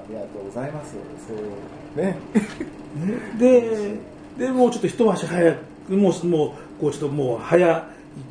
[0.09, 0.95] りがとうございます
[1.27, 1.33] そ
[1.99, 2.17] うね。
[3.37, 3.99] で
[4.39, 5.53] でもうちょっと一足早
[5.87, 7.87] くもうもうこうちょっともう早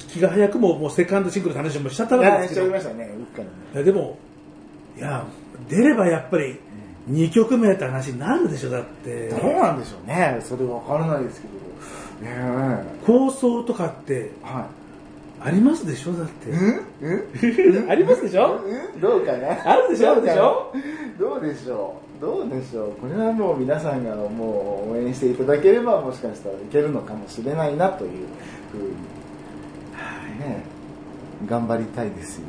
[0.08, 2.66] 気が早くももうセカンドシングルの話もしちゃったいわけですけど。
[2.66, 4.18] やしちゃいましたねうっかりいやでも
[4.96, 5.24] いや
[5.68, 6.58] 出ればやっぱり
[7.10, 9.28] 2曲目って話になるでしょだって。
[9.28, 10.38] どうなんでしょうね。
[10.42, 11.54] それわからないですけど。
[11.54, 12.36] ね
[13.02, 13.06] え。
[13.06, 14.68] 構想とかっては
[15.40, 16.48] ありますでしょだって。
[16.48, 17.82] いうん？
[17.82, 17.90] うん？
[17.90, 18.58] ありますでしょ？
[18.94, 19.00] うん？
[19.00, 19.70] どうかな？
[19.70, 20.72] あるでしょどうでしょ？
[21.18, 22.20] どうでしょう？
[22.22, 22.92] どうでしょう？
[22.92, 28.10] これはもう皆さんがもう応援していただければもしかしたらいけるのかもしれないなという
[28.72, 28.88] ふうに、
[30.40, 30.64] ね
[31.46, 32.44] 頑張りたいですよ。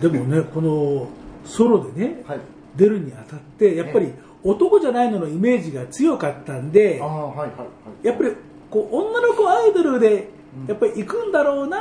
[0.00, 1.08] でもねこの
[1.44, 2.40] ソロでね、はい
[2.76, 4.12] 出るにあたってやっぱり
[4.42, 8.32] 男じゃないののイメージが強かったんでやっぱり
[8.70, 10.28] こう女の子アイドルで
[10.68, 11.78] やっぱり行くんだろうな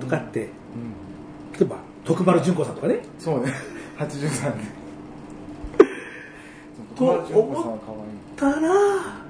[0.00, 1.52] とかって、うん。
[1.52, 3.00] 例えば徳丸純子さんとかね。
[3.18, 3.52] そうね。
[3.98, 4.82] 83年
[6.96, 9.22] と友達の子さんは可愛いたら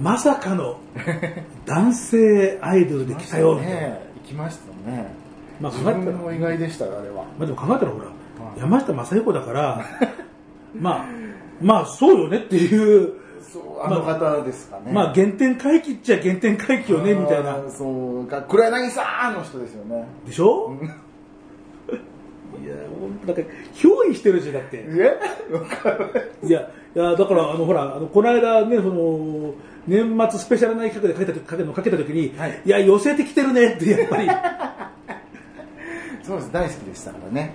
[0.00, 0.78] まさかの
[1.66, 5.14] 男性アイドルで来たよみたいな、ね行きましたね。
[5.60, 7.24] まあ自分も意外でしたあれは。
[7.38, 8.06] まあ、でも考えたらほら、
[8.58, 9.84] 山下正彦だから
[10.74, 11.04] まあ
[11.60, 13.12] まあそうよねっていう
[13.52, 14.92] そうあの方ですかね。
[14.92, 17.58] まあ原点回帰っちゃ原点回帰よねみたいな。
[17.70, 20.06] そうか黒柳さんの人ですよね。
[20.26, 20.72] でしょ？
[22.62, 22.74] いや
[23.26, 23.42] なんか
[23.74, 24.84] 憑依してるしだって。
[24.86, 25.18] え？
[26.42, 26.60] いいや
[26.94, 29.54] いやだからあのほらあのこの間ねその
[29.86, 32.60] 年末スペシャルな企画で書いた時かけのかけた時に、はい。
[32.64, 34.28] い、や寄せてきてるねってやっぱり。
[36.22, 36.52] そうです。
[36.52, 37.52] 大好きでしたからね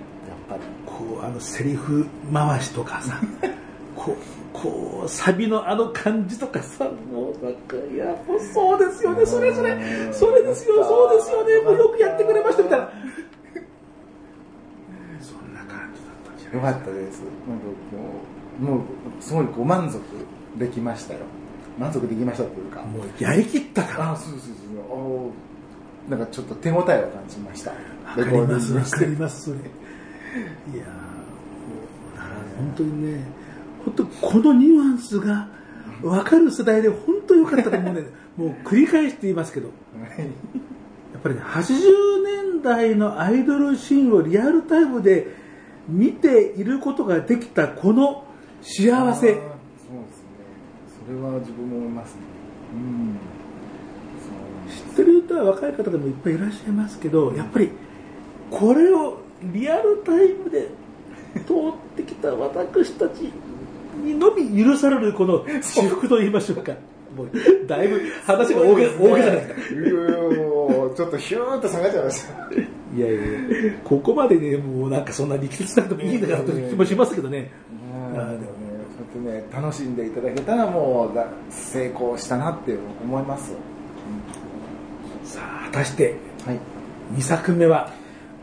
[1.14, 3.20] こうあのセリフ回しとかさ
[3.94, 4.16] こう
[4.52, 9.78] こうサビのあの感じとかさもうなんかいやもうそうですよねそれそれ
[10.12, 12.88] それですよそうですよねもうよくやってくれましたみたいな。
[15.20, 15.76] そんなか。
[16.70, 17.22] ったです。
[17.48, 17.96] なんかこ
[18.60, 18.80] うもう
[19.20, 20.00] すごいご満足
[20.56, 21.20] できましたよ。
[21.78, 22.82] 満足できましたというか。
[22.82, 24.12] もうやりきったから。
[24.12, 26.92] あそうそうそうなんかちょっと手応えを感
[27.28, 27.70] じました。
[27.70, 27.76] わ
[28.14, 29.56] かりますわかりますそれ
[30.34, 30.84] いや
[32.16, 33.24] だから本当にね
[33.84, 35.48] 本当このニュアンスが
[36.02, 38.02] 分かる世代で本当良かったと思うね。
[38.36, 39.70] もう繰り返して言いますけど。
[39.96, 45.28] やっぱりね80年代のアイドルシーンをリアルタイムで
[45.88, 48.24] 見ていることができたこの
[48.60, 48.90] 幸せ。
[48.90, 49.36] そうですね。
[51.06, 52.20] それは自分も思いますね。
[52.74, 53.16] うん。
[54.68, 57.70] 知ってる人は若い方でもいっぱいいらっしゃいますけどやっぱり
[58.50, 60.68] これをリアルタイムで
[61.46, 63.32] 通ってきた私たち
[64.02, 66.72] にのみ許されるこの私服と言いましょうか。
[67.16, 67.30] もう
[67.68, 69.92] だいぶ話が大げ大げさですかいや
[70.36, 72.32] もうちょっとヒューッと下がっちゃいました。
[72.96, 73.20] いやいや
[73.84, 77.52] ここまでねもうなんかそんな力説なくてもいいんだからという気もしますけどね。
[77.70, 78.38] うんでもね、
[79.12, 83.52] そうやってね、楽しんでいただけたらもうだ成功したなって思います。
[85.24, 86.58] さあ果たしてはい。
[87.14, 87.92] 2作目は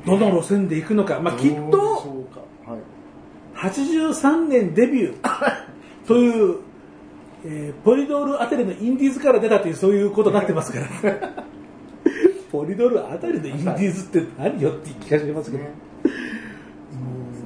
[0.05, 2.41] どの路線で行くのか、まあ、きっとょうか。
[2.71, 2.81] はい。
[3.55, 5.65] 83年デビュー。
[6.07, 6.57] という、
[7.45, 10.87] えーポリドールあたりのインディーズから出たというそういうことになってますから。
[12.51, 15.69] ポリドールあたりのインディーズって何よって気がしますけど、ね。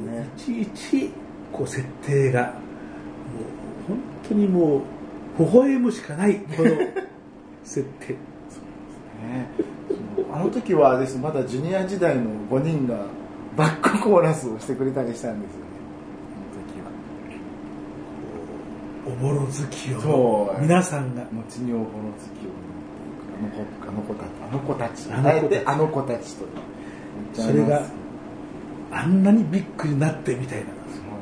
[0.07, 1.11] もういちいち
[1.51, 2.53] こう設定がもう
[3.87, 3.97] 本
[4.27, 6.71] 当にもう微笑むしかないこの
[7.63, 8.15] 設定
[9.25, 9.49] ね。
[10.15, 13.05] そのあの時はですまだジュニア時代の5人が
[13.55, 15.65] バックコーラスをしてくれたりしたんですよね。
[19.07, 20.61] おぼろ月そをう。
[20.61, 21.21] 皆さんが。
[21.21, 21.59] あの時は。
[21.61, 22.49] 後におぼろ月を
[23.37, 25.11] あの子あの子たちあの子たち。
[25.11, 25.43] あの子たち。
[25.43, 26.45] あえてあの子たちと
[27.41, 27.85] それが
[28.91, 30.65] あんなにビッグになってみたいな。
[30.65, 30.73] そう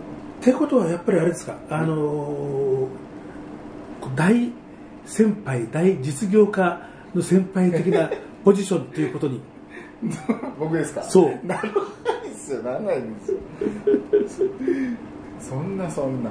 [0.40, 3.04] ってことはやっぱりあれですか、あのー
[4.14, 4.52] 大
[5.06, 6.80] 先輩、大実業家
[7.14, 8.10] の先輩的な
[8.44, 9.40] ポジションということに、
[10.58, 11.02] 僕ですか？
[11.02, 11.46] そう。
[11.46, 11.68] ならな
[12.24, 12.62] いですよ。
[12.62, 14.48] ならないですよ。
[15.40, 16.30] そんなそんな。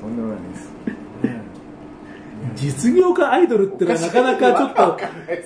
[0.00, 0.72] とんでもないです、
[2.56, 4.74] 実業家アイドルってのはなかなかちょっ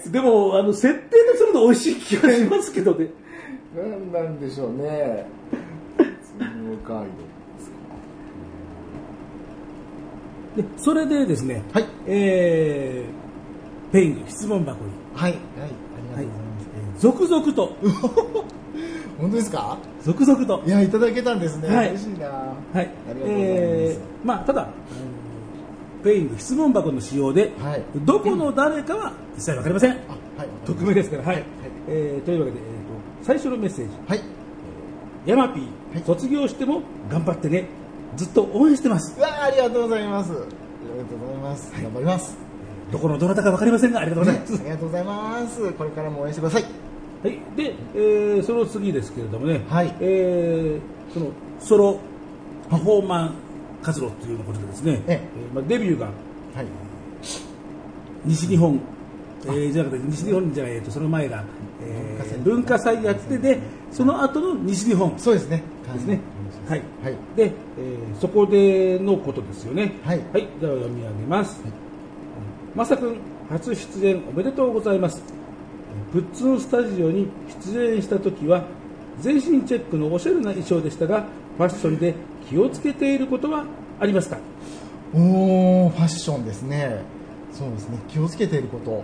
[0.05, 3.09] と、でも、あの設定とすると美味しい気がしますけどね。
[3.77, 5.27] 何なんでしょうね。
[5.99, 6.05] 実
[6.41, 7.77] 業家アイドルですか
[10.57, 11.85] でそれでですね、はい。
[12.07, 15.33] えー、ペイング質問箱に、はい。
[15.33, 15.41] はい。
[16.15, 16.27] あはい。
[16.99, 17.73] 続々と、
[19.19, 19.79] 本当ですか？
[20.03, 20.63] 続々と。
[20.67, 21.89] い、やいただけたんですね、はい。
[21.91, 22.27] 嬉しいな。
[22.29, 22.57] はい。
[22.75, 24.71] ありがとうございます、えーまあ、ただ、あの
[26.05, 27.83] ペイング質問箱の使用で、はい。
[28.05, 29.91] どこの誰かは実際わかりません。
[29.91, 29.95] あ
[30.39, 30.49] はい。
[30.65, 31.45] 匿名ですから、はい。
[31.89, 32.65] えーというわけで、えー
[33.23, 33.91] と、最初のメッセージ。
[34.07, 34.21] はい。
[35.27, 36.03] ヤマピー、はい。
[36.07, 37.69] 卒業しても頑張ってね。
[38.17, 39.14] ずっと応援してます。
[39.19, 40.33] うわありがとうございます。
[40.33, 42.37] ありがとうございます、頑張ります。
[42.93, 44.55] どこのどなたかわかりませんが、ありがとうございます。
[44.55, 45.73] ありがとうございます。
[45.73, 46.62] これからも応援してください。
[46.62, 46.69] は
[47.31, 47.39] い。
[47.57, 49.95] で、えーその次ですけれどもね、はい。
[50.01, 51.99] えーそのソロ
[52.71, 53.35] パフォーマン
[53.83, 55.21] 活動ということでですね、ええ。
[55.23, 56.14] えーまあ、デビューがはい。
[58.25, 58.81] 西日本、
[59.47, 61.45] えーじゃなくて西日本じゃない、えーとその前が、
[61.83, 63.03] えー文化祭。
[63.03, 63.59] やってで、
[63.91, 65.12] その後の西日本。
[65.19, 65.62] そうですね。
[65.93, 66.21] ですね。
[66.69, 66.83] はい。
[67.03, 69.93] はいで、えーそこでのことですよね。
[70.03, 70.49] はいはい。
[70.61, 71.61] では読み上げます。
[72.75, 73.17] まさくん、
[73.49, 75.23] 初出演おめでとうございます。
[76.12, 77.29] プッツンスタジオに
[77.62, 78.64] 出演した時は、
[79.21, 81.25] 全身チェックのおしゃれな衣装でしたが、
[81.57, 82.14] ファッションで
[82.49, 83.64] 気をつけていることは
[83.99, 84.39] ありますか？
[85.14, 87.01] おーファッションですね
[87.53, 89.03] そうですね気をつけていること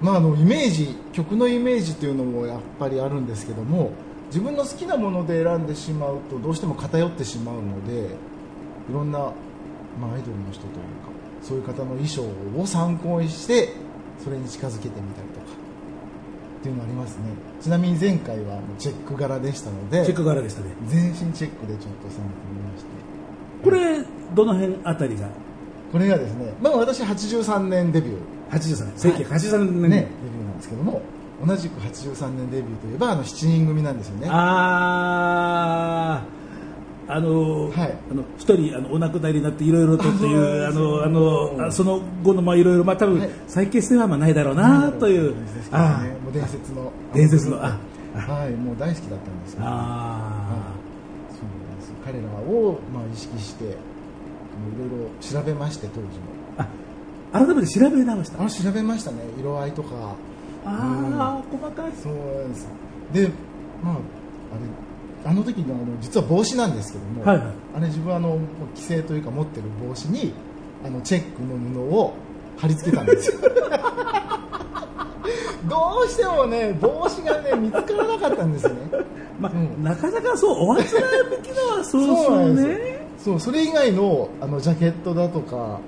[0.00, 3.92] まああのイメージ曲のイメージというのもやっぱりあるんですけども
[4.32, 8.16] 自分の好きなもので選んでしまうとどうしても偏ってしまうので
[8.88, 11.12] いろんな、まあ、アイドルの人というか
[11.42, 12.22] そういう方の衣装
[12.58, 13.74] を参考にして
[14.24, 15.46] それに近づけてみたりとか
[16.60, 17.24] っていうのありますね。
[17.60, 20.68] ちなみに前回はチェック柄でしたのでチェック柄でしたね。
[20.86, 22.90] 全身チェックでちょっと参考にまして。
[23.62, 24.02] これ、
[24.34, 25.28] どの辺あたりが？
[25.92, 28.16] これがですね、まあ、私83年デビュー。
[28.50, 29.90] 83年、1983年。
[29.90, 31.02] ね、デビューなんですけども
[31.44, 34.28] 同じく83年デビューといえばあの7人組なんですよね。
[34.30, 36.42] あー。
[37.14, 37.94] あの、はい。
[38.10, 43.30] あの一人あのお亡くなりになっていろいろとというあのあのあその後のまあいろいろまあ多分、はい。
[43.48, 46.92] 再結成はまあないだろうなという、ですけどあね、もう伝説の。
[47.12, 47.78] 伝説のあ
[48.14, 50.74] はいもう大好きだったんですよ、あ
[51.30, 53.76] そうなんです彼らを、まあ、意識していろい
[54.90, 56.12] ろ調べまして当時も。
[56.58, 56.68] あ
[57.32, 58.44] あ改めて調べ直した。
[58.44, 59.18] あ調べましたね。
[59.40, 60.14] 色合いとか
[60.64, 61.92] ああ細かい。
[61.92, 62.68] そうなんです
[63.12, 63.30] で
[63.82, 64.02] まああれ
[65.24, 67.46] あの時のあの実は帽子なんですけども、はいはい。
[67.76, 68.38] あれ自分あの
[68.74, 70.32] 規制というか持ってる帽子に
[70.84, 71.56] あのチェックの
[71.86, 72.14] 布を
[72.56, 73.38] 貼り付けたんですよ。
[75.68, 78.74] どうしてもね帽子がね見つからなかったんですね。
[79.40, 79.84] まあ、うん。
[79.84, 81.02] なかなかそうおあつら
[81.42, 82.74] きのはそうそうなんですよ。
[82.74, 83.02] ね。
[83.18, 85.78] そうそれ以外のあのジャケットだとかあの、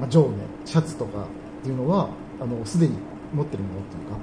[0.00, 0.28] まあ、上下
[0.64, 2.08] シャツとかっていうのは
[2.40, 2.94] あのすでに
[3.34, 4.18] 持ってるものっていうか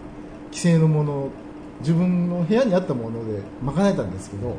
[0.52, 1.30] 既製のもの
[1.80, 4.56] 自分の部屋にあったもので賄えたんですけど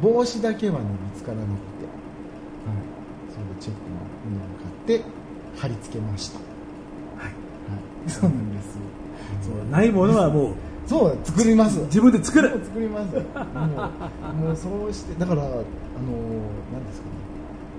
[0.00, 2.76] 帽子だけはね見つからなくて、はい、
[3.32, 5.04] それでチェックの布を買って
[5.56, 6.38] 貼り付けました。
[6.38, 7.30] はい、は
[8.06, 8.78] い、そうなんです。
[9.42, 10.54] そうないものはもう
[10.86, 11.80] そう作ります。
[11.80, 12.48] 自分で作る。
[12.64, 13.14] 作ります。
[13.14, 13.24] もう
[14.46, 17.12] もうそうしてだからあの何ですかね。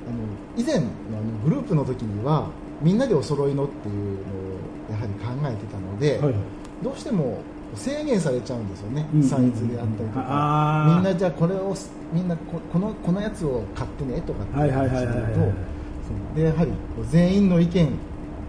[0.08, 0.18] あの
[0.58, 2.50] 以前のあのグループの時には
[2.82, 4.59] みんなでお揃いのっていうのを
[4.92, 6.32] やはり考えてたので、はい。
[6.32, 6.34] はい
[6.82, 7.40] どうしても
[7.76, 10.94] 制限されちゃうんですよね、うんサイズであったりとか。
[10.96, 11.76] みんなじゃあこれを
[12.14, 15.16] みんなここのこのやつを買ってねとかってはいはいはいはいはい。
[15.16, 16.72] 話になるとでやはり
[17.12, 17.92] 全員の意見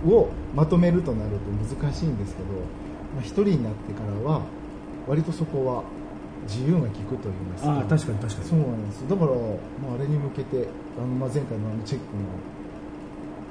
[0.06, 2.48] をまとめるとなると難しいんですけど、
[3.14, 4.42] まあ、一人になってからは
[5.06, 5.82] 割とそこは
[6.48, 7.84] 自由が利くと言いますか。
[7.90, 8.48] 確かに確かに。
[8.48, 9.36] そうなんですだから、ま
[9.92, 10.66] あ、あれに向けて
[10.96, 12.22] あの、まあ、前回のあのチェックの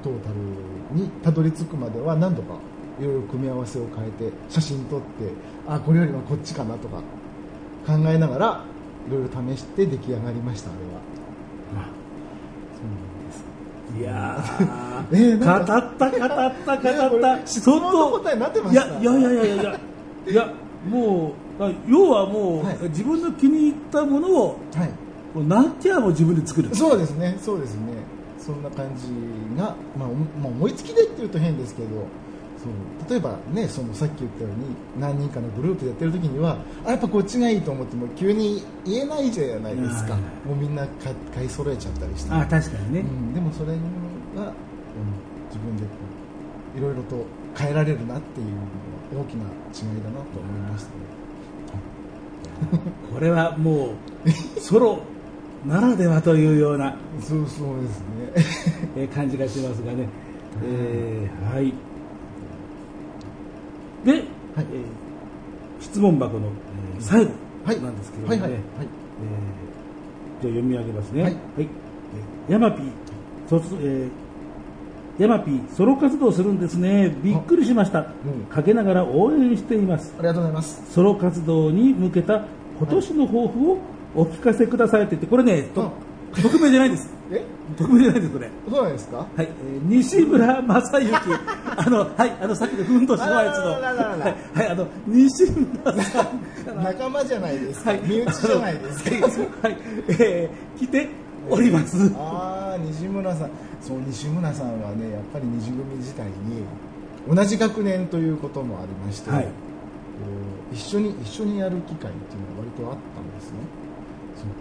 [0.02, 2.56] トータルにたどり着くまでは何度か
[3.00, 5.08] いろいろ組み合わせを変えて写真撮って
[5.68, 6.98] あこれよりはこっちかなとか
[7.86, 8.64] 考えながら
[9.08, 11.10] いろいろ試して出来上がりましたあれは。
[12.80, 13.44] そうなんです。
[13.98, 14.44] いや
[15.12, 16.30] えーー、なんか語った語っ
[16.66, 17.36] た語った。
[17.36, 18.86] れ質問の答えになってました。
[18.86, 19.80] いやいやいやいやいや
[20.28, 20.54] いや
[20.90, 22.78] もうあ要はもう、はい。
[22.90, 24.90] 自分の気に入ったものをはい。
[25.34, 26.70] こうなんてやも自分で作る。
[26.74, 27.82] そうですね、そうですね、
[28.40, 29.08] そんな感じ
[29.60, 31.90] が、まあ、おまあ思いつきでっていうと変ですけど、
[32.62, 33.10] そう。
[33.10, 40.48] 例えばね、そのさっき言ったように、何人かのグループでやってる時には、あやっぱこっちがいいと思っても、急に言えないじゃないですか、はい。
[40.48, 43.80] もうみんな買買い揃えちゃったりして、あ確かにね、うん、でもそれが、うん、
[45.48, 45.84] 自分で
[46.78, 47.26] いろいろと
[47.58, 48.68] 変えられるなっていうのは
[49.22, 49.44] 大きな
[49.74, 51.20] 違いだなと思いましたね。
[53.14, 53.92] これはも
[54.26, 55.00] うソロ
[55.66, 58.84] ならではというようなそうそうですね。
[58.98, 60.08] えー感じがしますがね、
[60.64, 61.74] えーはい
[64.58, 64.66] で、えー
[65.82, 67.32] 質問箱の、えー最後
[67.66, 67.82] はい。
[67.82, 68.60] なんですけれどもね、はいはい。
[68.60, 68.62] はい。
[68.62, 71.24] えーじゃあ読み上げますね。
[71.24, 71.38] はい。
[71.58, 71.68] えー
[72.50, 72.92] ヤマピー
[73.48, 77.14] 卒えーヤマピーソロ活動するんですね。
[77.24, 78.46] びっくりしました、うん。
[78.46, 80.14] かけながら応援しています。
[80.18, 80.94] ありがとうございます。
[80.94, 82.46] ソロ活動に向けた
[82.78, 83.78] 今年の抱負を
[84.16, 85.92] お聞かせくださいって言ってこれね、と
[86.36, 87.10] 匿名じゃないです。
[87.32, 87.44] え、
[87.78, 88.50] 匿名じゃないですこれ。
[88.70, 89.18] そうなんですか？
[89.18, 91.14] はい、えー西村正幸、
[91.78, 93.78] あの、はい、あの、さっきのふんどしのやつの、は
[94.56, 97.92] い、はい、あの、西村さん仲間じゃないですか。
[97.92, 98.02] はい。
[98.04, 99.10] 身内じゃないですか。
[99.68, 99.78] はい、
[100.10, 101.10] えー来て
[101.50, 102.12] おります。
[102.18, 103.50] ああ西村さん。
[103.82, 106.64] そう西村さんはねやっぱり二次組自体に
[107.34, 109.48] 同じ学年ということもありまして、はい。
[110.72, 113.19] 一緒に一緒にやる機会っていうのは割とあった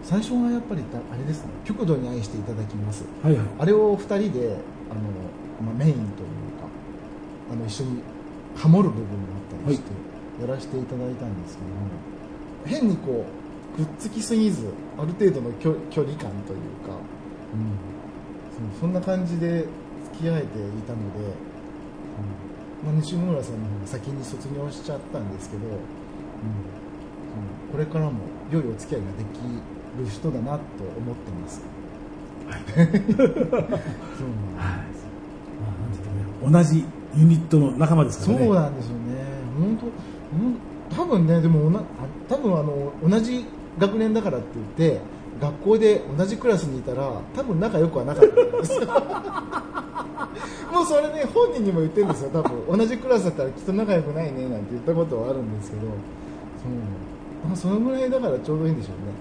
[0.03, 3.05] 最初はやっぱりたあれですね極度に愛していただきます。
[3.23, 3.47] はいはい。
[3.59, 4.57] あれを二人で
[4.91, 5.01] あの、
[5.65, 6.05] まあ、メインという
[6.59, 6.69] か
[7.53, 8.03] あの一緒に
[8.57, 9.91] ハモる部分があったりして、
[10.43, 11.77] やらせていただいたんですけども
[12.65, 13.25] 変にこ
[13.77, 16.97] うくっつきすぎずある程度の距距離感というか、
[17.55, 17.79] うん、
[18.71, 19.67] そうそんな感じで
[20.13, 20.49] 付き合えてい
[20.83, 21.23] たので、う
[22.83, 22.87] ん。
[22.87, 25.73] まあ、西村さんの方が先に卒業しちゃったんですけど、うん。
[25.73, 25.83] そう
[27.73, 28.13] これからも
[28.51, 29.41] 良いお付き合いができ
[29.99, 30.61] る人だなと
[30.97, 31.63] 思ってます。
[32.69, 33.35] そうなんですはい。
[34.57, 34.73] ま
[35.67, 36.85] あ、なんていうかね、同じ
[37.15, 38.45] ユニットの仲間ですからね。
[38.47, 38.99] そうなんですよね、
[39.59, 39.87] 本当、
[40.97, 41.83] うん、多分ね、でもおなあ
[42.29, 43.45] 多分あの同じ
[43.79, 45.01] 学年だからって言って、
[45.41, 48.87] 学校で同じクラスにいたら、多分仲良くはなかったんですよ。
[50.73, 55.97] もうそれね、本人にも言ってるんですよ、多分同じクラスだったらきっと仲良くないねなんて言ったことはあるんですけど、そうま
[56.85, 57.08] あ
[57.55, 59.13] そのぐらいだからちょうどいいんでしょうね。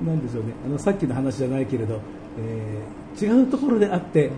[0.00, 0.52] うんなんでしょうね。
[0.66, 2.00] あの、さっきの話じゃないけれど、
[2.38, 4.30] えー違うところであって、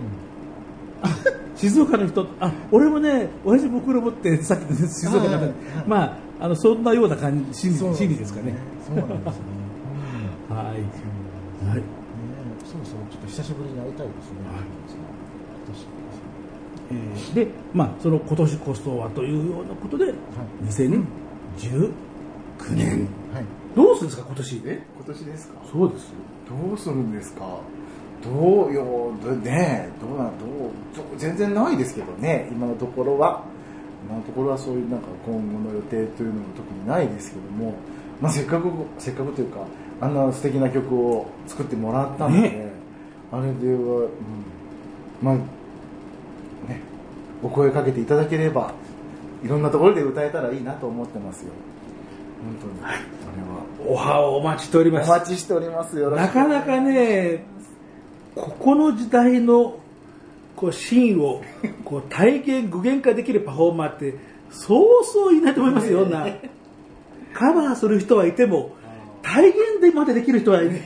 [1.01, 1.09] あ
[1.57, 5.53] 静岡の人、あ俺もね、同じ袋持って、さっきの静岡の方に、はいはい
[5.85, 6.03] ま
[6.39, 8.55] あ、あのそんなような感じ、心理心理ですかね。
[8.87, 9.37] そうなんですよね。
[10.49, 10.65] うんはい。
[10.67, 10.77] はい。
[10.77, 10.83] ね
[12.63, 14.39] そうそう、ちょっと久しぶりに会いたいですね。
[16.91, 20.13] えーで、まあ、その今年こそはというようなことで、
[22.59, 23.45] 2019年、はい。
[23.75, 24.61] どうするんですか、今年？
[24.65, 24.81] え？
[24.95, 25.53] 今年ですか？
[25.71, 26.09] そうですよ。
[26.67, 27.59] どうするんですか？
[28.23, 30.31] どうよどねどうなどう
[30.93, 33.43] どう全然ないですけどね今のところは。
[34.05, 37.73] 今のところはそういうなんか今後の予定というのも特にないですけども。
[38.21, 39.59] まあ、せっかくせっかくというか
[40.01, 42.71] あんな素敵な曲を作ってもらったので、ね。
[43.31, 44.09] あれでは、うん、
[45.21, 45.41] まあね
[47.41, 48.73] お声かけていただければ
[49.41, 51.53] いろんなところで歌えたらいいなと思ってますよ
[52.43, 55.09] 本当に、おはをお待ちしております。
[55.09, 55.97] お待ちしております。
[55.97, 56.25] よろしく。
[56.25, 57.45] なかなかね
[58.35, 59.79] ここの時代の
[60.55, 61.41] こうシーンを
[61.83, 64.15] こう体現具現化できるパフォーマーって
[64.51, 66.05] そうそういないと思いますよ。
[66.05, 66.27] な
[67.33, 68.71] カバーする人はいても
[69.21, 70.81] 体現でまでできる人はいない。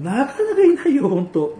[0.00, 1.56] なかなかいないよ本当。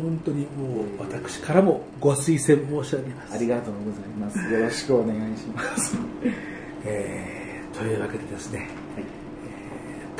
[0.00, 3.34] 本当にもう私からもご推薦申し上げます。
[3.34, 4.52] ありがとうございます。
[4.52, 5.96] よろしくお願いします。
[6.84, 7.37] えー
[7.78, 9.04] というわけでですね、えー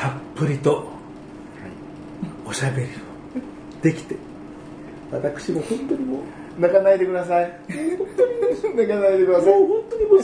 [0.00, 0.86] たっぷりと
[2.46, 4.14] おしゃべりをできて
[5.10, 7.52] 私も本当にもう泣かないでください。
[8.76, 10.22] 泣かないでくださいもう本当にもう300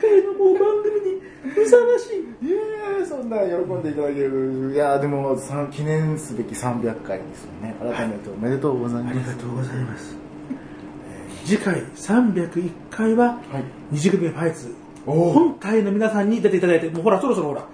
[0.00, 1.20] 回のもう番組に
[1.54, 2.46] ふさわしい。
[2.46, 3.44] いやーそんな喜
[3.74, 4.72] んでいただける。
[4.72, 7.74] いやーでもさ記念すべき300回ですよね。
[7.80, 10.16] 改めておめでとうございあます、りがとうございます、
[10.50, 13.64] えー次回301回ははい。
[13.90, 17.66] 二次組ファイツおー本体の皆さんに出ていただいてもうほらそろそろほら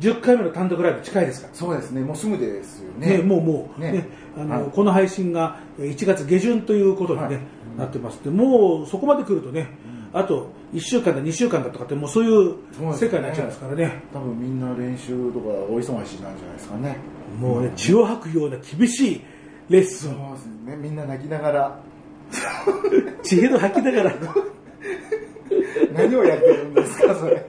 [0.00, 1.54] 10回目の単独ライブ近いですから。
[1.54, 2.02] そうですね。
[2.02, 3.18] もうすぐですよね。
[3.18, 3.92] ね、もうもう、ね。
[3.92, 4.70] ねあのはい。
[4.70, 7.40] この配信がえー1月下旬ということに、ねはい。
[7.78, 8.22] なってます。
[8.22, 9.68] でもうそこまで来るとね、
[10.12, 12.56] あと1週間だ2週間だとかってもうそういう
[12.94, 14.02] 世界になっちゃいますからね。
[14.12, 16.96] 多分みんな練習とかお忙しいなんじゃないですかね。
[17.38, 19.22] もうね血を吐くような厳しい
[19.68, 20.76] レッスそうンですね。
[20.76, 21.80] みんな泣きながら。
[23.22, 24.14] 血へど吐きながら
[25.96, 27.32] 何をやってるんですかそれ。
[27.32, 27.40] もう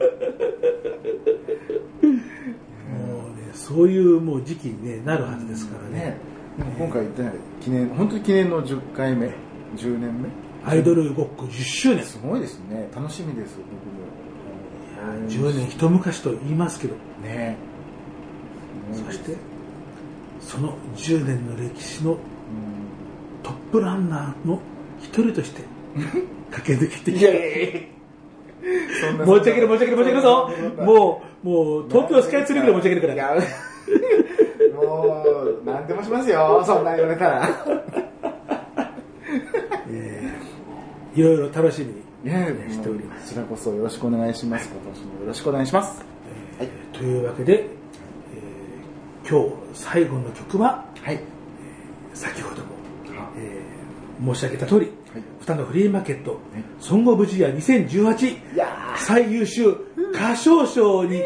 [3.36, 6.00] ねそういうもう時期に、ね、なるはずですからね。
[6.00, 6.18] ね。
[6.58, 7.10] でも今回ね
[7.62, 9.28] 記念本当に記念の10回目
[9.76, 10.30] 10年目？
[10.66, 12.04] アイドルごっこ10周年。
[12.04, 12.90] すごいですね。
[12.96, 13.68] 楽しみです僕
[15.14, 15.30] も。
[15.30, 16.96] 10年一昔と言いますけど。
[17.24, 17.58] ね。
[18.94, 19.36] そして
[20.40, 22.20] その10年の歴史のうん。
[23.44, 24.60] トップランナーの
[25.00, 25.62] 一人として
[26.52, 27.44] 駆け抜けてきいやいやい
[27.74, 27.78] や。
[27.78, 27.88] そんな
[29.26, 30.50] 持ち上げる持ち上げる持ち上げるぞ。
[30.78, 33.14] もうもう東京スカイツリーぐらい持ち上げるから。
[33.14, 33.36] いや
[34.76, 36.64] もう何でもしますよ。
[36.66, 37.50] そんなん言われたら。
[41.16, 42.08] いろいろ楽しみに。
[42.24, 44.70] ねしておりますこちらこそよろしくお願いします。
[44.70, 46.04] 今年もよろしくお願いします。
[46.60, 46.70] はい。
[46.94, 47.68] というわけで、えー
[49.30, 51.20] 今日最後の曲ははい。
[52.14, 52.72] 先ほども、
[53.38, 54.92] えー申し上げた通り、
[55.48, 56.42] はい双のフリーマーケット、
[56.82, 58.68] ソングオブジア2018いや
[58.98, 59.78] 最優秀。
[60.14, 61.22] 歌唱賞に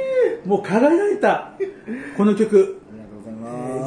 [0.45, 1.53] もう輝いた。
[2.15, 2.79] この曲、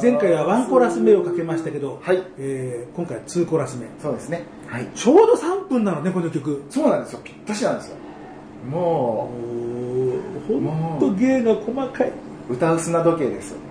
[0.03, 2.21] 前回はワンコーラス目をかけましたけど、はい。
[2.39, 3.87] えー今回はツーコーラス目。
[4.03, 4.43] そうですね。
[4.67, 4.89] はい。
[4.97, 6.65] ちょうど3分なのねこの曲。
[6.69, 7.21] そうなんですよ。
[7.23, 7.97] ぴったしなんですよ。
[8.69, 9.31] も
[10.49, 12.09] 本当芸が細かい。
[12.51, 13.55] う歌う砂時計です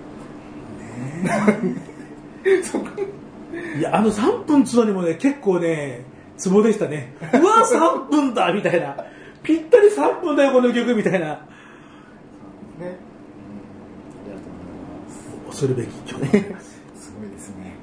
[3.78, 7.14] いやあの3分つのにもね結構ねツボでしたね。
[7.32, 8.96] うわ3分だみたいな。
[9.42, 11.18] ぴったり3分だよこの曲みたいな。
[11.18, 11.34] ね、
[12.80, 12.90] うん、あ
[14.26, 14.52] りがとう
[15.46, 16.20] ございます恐るべき曲。
[16.20, 17.30] でございますすごい。
[17.30, 17.76] ですね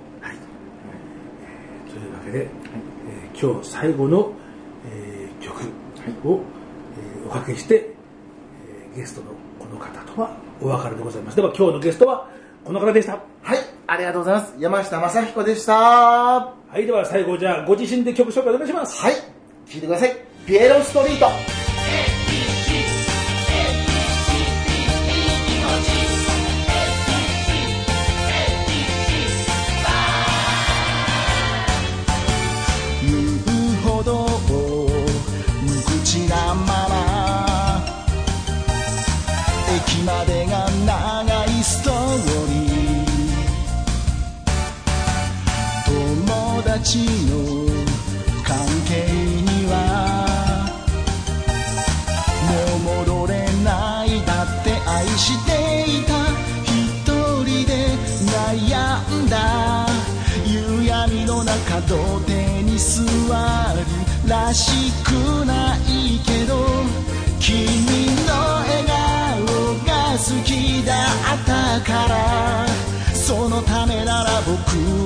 [1.91, 4.33] というわけで、えー今日最後の、
[4.85, 5.61] えー曲
[6.27, 6.41] を、
[6.97, 9.27] えーおかけして、えーゲストの
[9.59, 11.35] この方とはお別れでございます。
[11.37, 12.29] では今日のゲストは
[12.71, 13.19] この方でした。
[13.41, 13.59] はい。
[13.85, 14.55] ありがとうございます。
[14.57, 15.73] 山下正彦でした。
[15.73, 19.05] ははいでは最後じゃあご自身で曲紹介お願いします。
[19.11, 19.13] い。
[19.67, 20.15] 聞いてください。
[20.47, 21.70] ピエロストリート
[46.81, 46.97] 友達
[47.29, 47.37] の
[48.43, 50.65] 関係には
[52.49, 55.51] もう戻れないだって愛して
[55.99, 56.11] いた
[56.65, 57.05] 一
[57.45, 57.71] 人で
[58.65, 59.85] 悩んだ
[60.45, 63.03] 夕闇の中土手に座
[63.75, 66.65] るらしくないけど
[67.39, 67.67] 君
[68.25, 70.93] の笑顔が好きだ
[71.35, 72.90] ったから。
[73.31, 74.51] そのためなら僕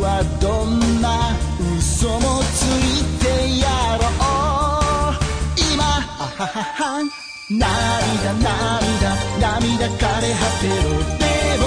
[0.01, 1.37] はどんな
[1.77, 3.69] 嘘もついてや
[4.01, 5.13] ろう。
[5.61, 7.05] 今あははは
[7.51, 11.05] 涙涙涙枯れ果てろ。
[11.21, 11.29] で
[11.61, 11.63] も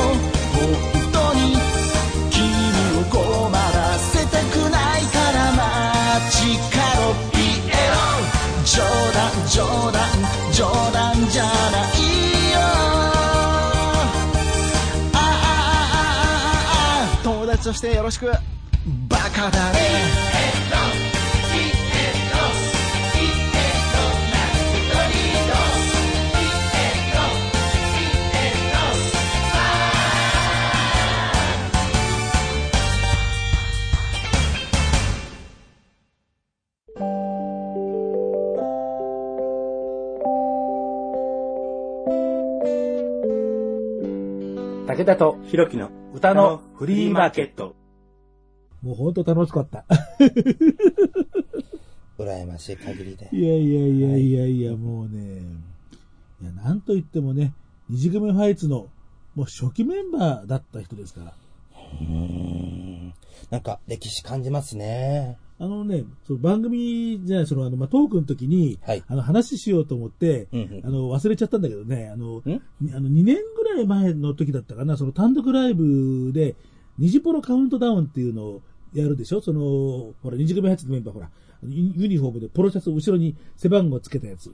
[0.58, 1.54] 本当に
[2.34, 2.42] 君
[2.98, 5.62] を困らせたくないからマ
[6.28, 7.38] ジカロピ
[7.70, 8.02] エロ
[8.66, 8.82] 冗
[9.14, 9.62] 談冗
[9.92, 10.02] 談
[10.50, 11.97] 冗談じゃない。
[17.60, 18.26] そしてよろしく。
[19.08, 21.07] バカだね。
[45.08, 47.74] 田とひろきの歌のフリーマーケット。
[48.82, 49.86] もうほんと楽しかった。
[52.18, 53.30] 羨ましい限りで。
[53.32, 55.40] いやいやいやいやいや、もうね、
[56.42, 57.54] いや、なんと言ってもね、
[57.88, 58.88] 二次組ファイツの、
[59.34, 61.32] もう初期メンバーだった人ですから。
[61.72, 63.14] うーん。
[63.48, 65.38] なんか歴史感じますね。
[65.60, 69.02] あのね、その番組じゃない、その、あの、まあ、トークの時に、はい。
[69.08, 70.80] あの、話しようと思って、うんうん。
[70.84, 76.54] あの、忘れちゃったんだけどね、あの、あの、2年ぐらい前の時だったかな、その単独ライブで、
[76.98, 78.62] ニジポロカウントダウンっていうのを
[78.92, 79.40] やるでしょ？
[79.40, 79.60] その、
[80.22, 81.30] ほら、二次組入ってたメンバー、ほら、
[81.64, 84.50] ユユニフォームでポロシャツを後ろに背番号つけたやつ。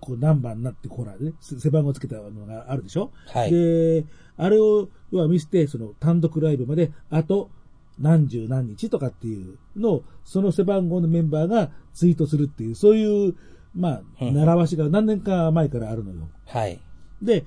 [0.00, 3.10] こう何番になって、ほらね、せ背番号つけたのがあるでしょ？
[3.28, 3.50] はい。
[3.52, 4.04] で、
[4.36, 7.50] あれを、要は見せて、その単独ライブまで、あと
[7.98, 13.34] 何十何日とかっていうのを、その背番号のメンバーがツイートするっていう、そういう、
[13.74, 16.28] まあ、うん習わしが何年か前からあるのよ。
[16.46, 16.80] はい。
[17.22, 17.44] で、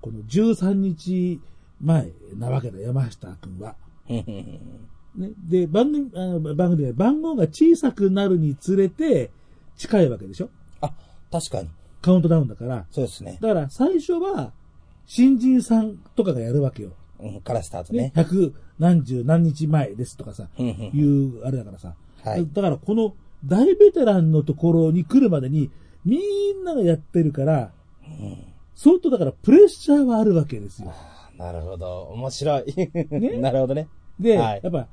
[0.00, 1.40] この13日
[1.80, 3.76] 前なわけだ、山下くんは。
[4.08, 9.30] ね、で、番組、あの番組で番号が小さくなるにつれて
[9.76, 10.50] 近いわけでしょ？
[10.80, 10.92] あ、
[11.30, 11.68] 確かに。
[12.00, 12.86] カウントダウンだから。
[12.90, 13.38] そうですね。
[13.40, 14.52] だから最初は、
[15.06, 16.92] 新人さんとかがやるわけよ。
[17.18, 18.12] うん、からスタートねね。。
[18.14, 21.94] 百何十何日前ですとかさ、うんうんいう、あれだからさ。
[22.22, 23.14] はいだからこの
[23.44, 25.70] 大ベテランのところに来るまでに、
[26.04, 26.18] み
[26.52, 27.70] んながやってるから、
[28.74, 30.92] 相当だからプレッシャーはあるわけですよ。
[31.36, 32.02] なるほど。
[32.14, 32.74] 面白い。
[32.76, 33.38] ね？
[33.38, 33.88] なるほどね。
[34.18, 34.88] で、はいやっぱ、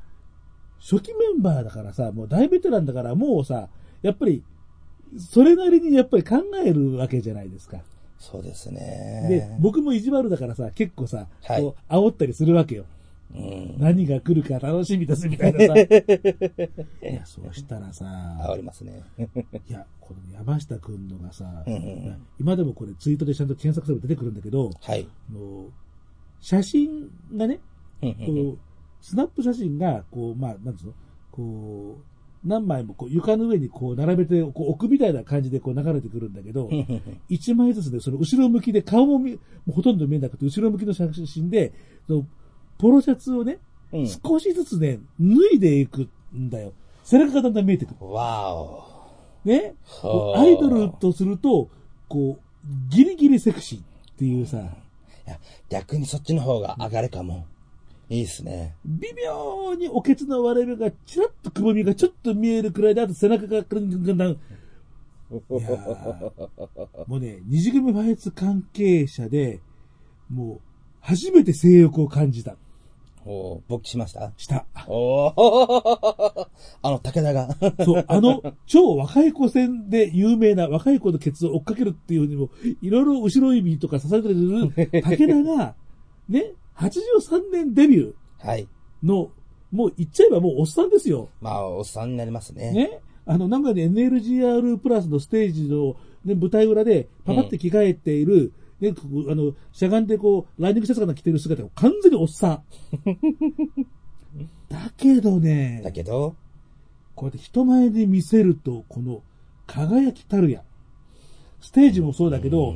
[0.80, 3.70] 初期メンバーだからさ、もう大ベテランだからもうさ、
[4.04, 4.44] やっぱり、
[5.18, 7.80] それなりにやっぱり考えるわけじゃないですか。
[8.20, 12.86] そうですでね。、僕も意地悪だからさ、結構さ、はいこう煽ったりするわけよ。
[13.34, 13.76] うん。
[13.78, 15.74] 何が来るか楽しみですみたいなさ。
[15.82, 18.06] いや、そうしたらさ、
[18.48, 19.04] 煽りますね。
[19.68, 25.08] いや、この山下くんのがさ、うんうんうん今でもこれツイートでちゃんと検索すれば出てくるんだけど、はい。
[25.30, 25.66] あの
[26.42, 27.60] 写真がね、
[28.02, 28.58] うんうんうんこう、
[29.02, 30.94] スナップ写真が、こう、まあ、なんつうの？
[31.32, 36.70] こう、何枚もこう床の上にこう並べてこう置くみたいな感じでこう流れてくるんだけど、
[37.28, 39.40] 一枚ずつでその後ろ向きで顔も見も
[39.70, 41.74] うほとんど見えなくて、後ろ向きの写真で、
[42.08, 42.28] その
[42.78, 43.60] ポロシャツをね、
[43.92, 46.74] うん少しずつね、脱いでいくんだよ。
[47.04, 48.12] 背中がだんだん見えてくる。
[48.12, 48.84] わお。
[49.46, 49.76] ね？
[50.36, 51.70] アイドルとすると、
[52.10, 52.42] こう、
[52.90, 53.84] ギリギリセクシーっ
[54.18, 54.62] ていうさ、い
[55.30, 55.40] や、
[55.70, 57.46] 逆にそっちの方が上がるかも。
[58.10, 58.76] いいですね。
[58.86, 64.40] 微妙におけつの割れ目がちらっとくぼみがちょっと見えるくらいで、あと背中がぐんぐんぐんぐん。
[67.08, 69.60] もうね、二次組ファイツ関係者で、
[70.30, 70.60] もう、
[71.02, 72.58] 初めて性欲を感じた。
[73.26, 74.32] お勃起しました？
[74.38, 74.66] した。
[74.88, 76.48] おー
[76.84, 77.56] あの、武田が。
[77.84, 82.50] そう、あの、超若い子戦で有名な若い子のケツを追っかけるっていうにも、
[82.82, 84.36] いろいろ後ろ指とか刺されてる
[85.02, 85.76] 武田が、
[86.30, 88.68] ね、83年デビュはい。
[89.04, 89.32] ーの、
[89.72, 91.30] もう言っちゃえばもうおっさんですよ。
[91.42, 92.72] まあ、おっさんになりますね。
[92.72, 93.00] ね。
[93.26, 95.96] あの、なんかね、NLGR プラスのステージの、
[96.26, 102.64] ね、舞台裏で、パパって着替えている、ね、ここあの、しゃがんでこう、ランニングシャツかな着てる姿が完全におっさん。
[104.70, 106.36] だけどね、だけど、
[107.16, 109.24] こうやって人前で見せると、この、
[109.66, 110.64] 輝きたるや。
[111.62, 112.76] ステージもそうだけど、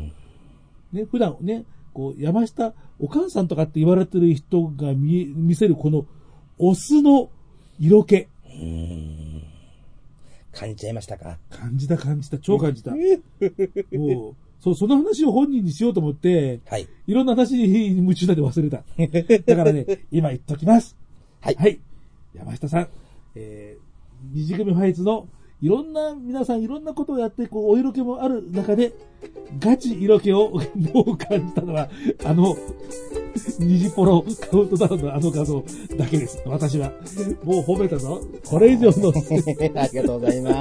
[0.93, 6.05] ね、普段ね、こう、山下、お母さんとかって言われてる人が見え、見せるこの、
[6.57, 7.30] オスの
[7.80, 8.27] 色気。
[10.51, 11.38] 感じちゃいましたか？
[11.49, 12.91] 感じた感じた、超感じた。
[13.91, 16.88] もう、そう、その話を本人にしようと思って、はい。
[17.07, 18.84] いろんな話に夢中だで忘れた。
[19.45, 20.98] だからね、 今言っときます。
[21.40, 21.80] はいはい。
[22.34, 22.88] 山下さん、
[23.36, 25.27] えー、二次組ファイツの、
[25.61, 28.94] いろんな、皆さんいろんなことをやって、こう、お色気もある中で、
[29.60, 30.52] ガチ色気を
[30.94, 31.90] もう感じたのは、
[32.23, 32.56] あの、
[33.60, 35.64] 虹ポロカウントダウンのあの画像
[35.98, 36.41] だけです。
[36.45, 36.91] 私は。
[37.44, 38.22] もう褒めたぞ。
[38.45, 39.10] これ以上の、
[39.81, 40.52] ありがとうございま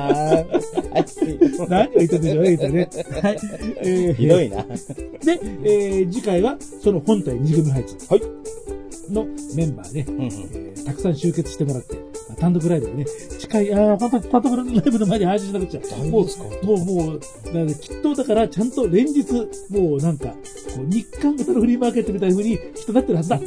[0.61, 0.75] す。
[0.77, 1.69] はい。
[1.69, 2.89] 何を言ってんでしょうね、言ってね。
[3.23, 3.39] はい。
[3.83, 4.63] えーひどいな。
[4.65, 4.69] で、
[5.63, 7.95] えー次回は、その本体二次組配置。
[8.09, 8.78] はい。
[9.13, 11.99] のメンバーね、うんうんえーたくさん集結してもらって、
[12.41, 13.05] 単独ライブでね、
[13.39, 15.81] 近い、ああ、単独ライブの前に配信しなくちゃ。
[16.07, 19.27] もう、もう、もう、だからきっとだから、ちゃんと連日、
[19.69, 20.35] もうなんか、こ
[20.83, 23.37] う、日韓歌のフリーマーケットみたいな風に人なってるはずだ。
[23.37, 23.47] もう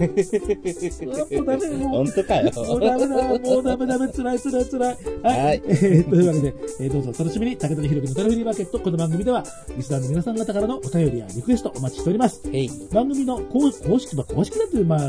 [1.45, 1.89] ダメ、もう。
[1.89, 2.51] 本当かよ。
[2.55, 4.97] もうダメだ、もうダメダメ、辛い辛い辛い。
[5.23, 5.39] はい。
[5.39, 9.43] はいえーというわけで、えーどうぞお楽しみに、武田ひろきの歌のフリーマーケット、この番組では、
[9.75, 12.43] リスナーの皆さん方からのお便りやリクエストお待ちしております。
[12.93, 14.99] 番組の公公式、まあ、公式だって、まあ、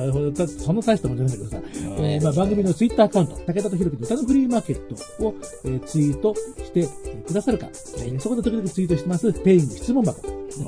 [0.47, 1.63] たそんな大したもんじゃないんだけどさ、
[2.03, 4.77] えーまあ、番組のツイッターアカウント、武田とひろきの歌のフリーマーケッ
[5.19, 10.21] トを、えーツイートして、えーくださるか、えーそこで時々ツイートしてます、ペイング質問箱。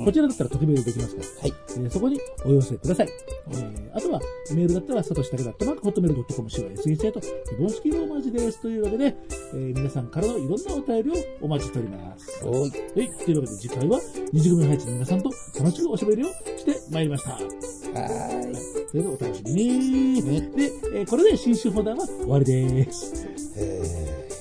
[0.03, 1.53] こちらだったら匿名でできますから、はい。
[1.69, 3.09] えーそこにお寄せください。
[3.51, 4.19] えーあとは、
[4.53, 7.27] メールだったら、さとしだけだったマーク、ホットメールドットコム、シワ SHA と、希
[7.61, 8.61] 望式ローマ字です。
[8.61, 9.15] というわけで、
[9.53, 12.45] えー皆さんからのいろんなお便りをお待ちしております。
[12.45, 12.71] はい。
[12.71, 13.99] というわけで次回は、
[14.33, 17.31] 二次組配置の皆さんと楽しくおしゃべりをしてまいりました。
[17.31, 18.55] はーい。
[18.89, 19.64] それではお楽しみに。
[19.67, 23.27] で、えーこれで新春放談は終わりです。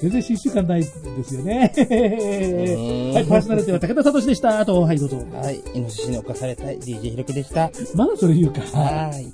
[0.01, 0.87] 全然新春感ないで
[1.25, 1.73] すよね。
[3.15, 4.61] はい、パーソナリティは武田聡でした。
[4.61, 5.17] あと、はい、どうぞ。
[5.33, 5.63] はい。
[5.75, 7.71] イノシシに侵されたい DJ ひろきでした。
[7.95, 8.61] まだそれ言うか。
[8.61, 9.33] はーい。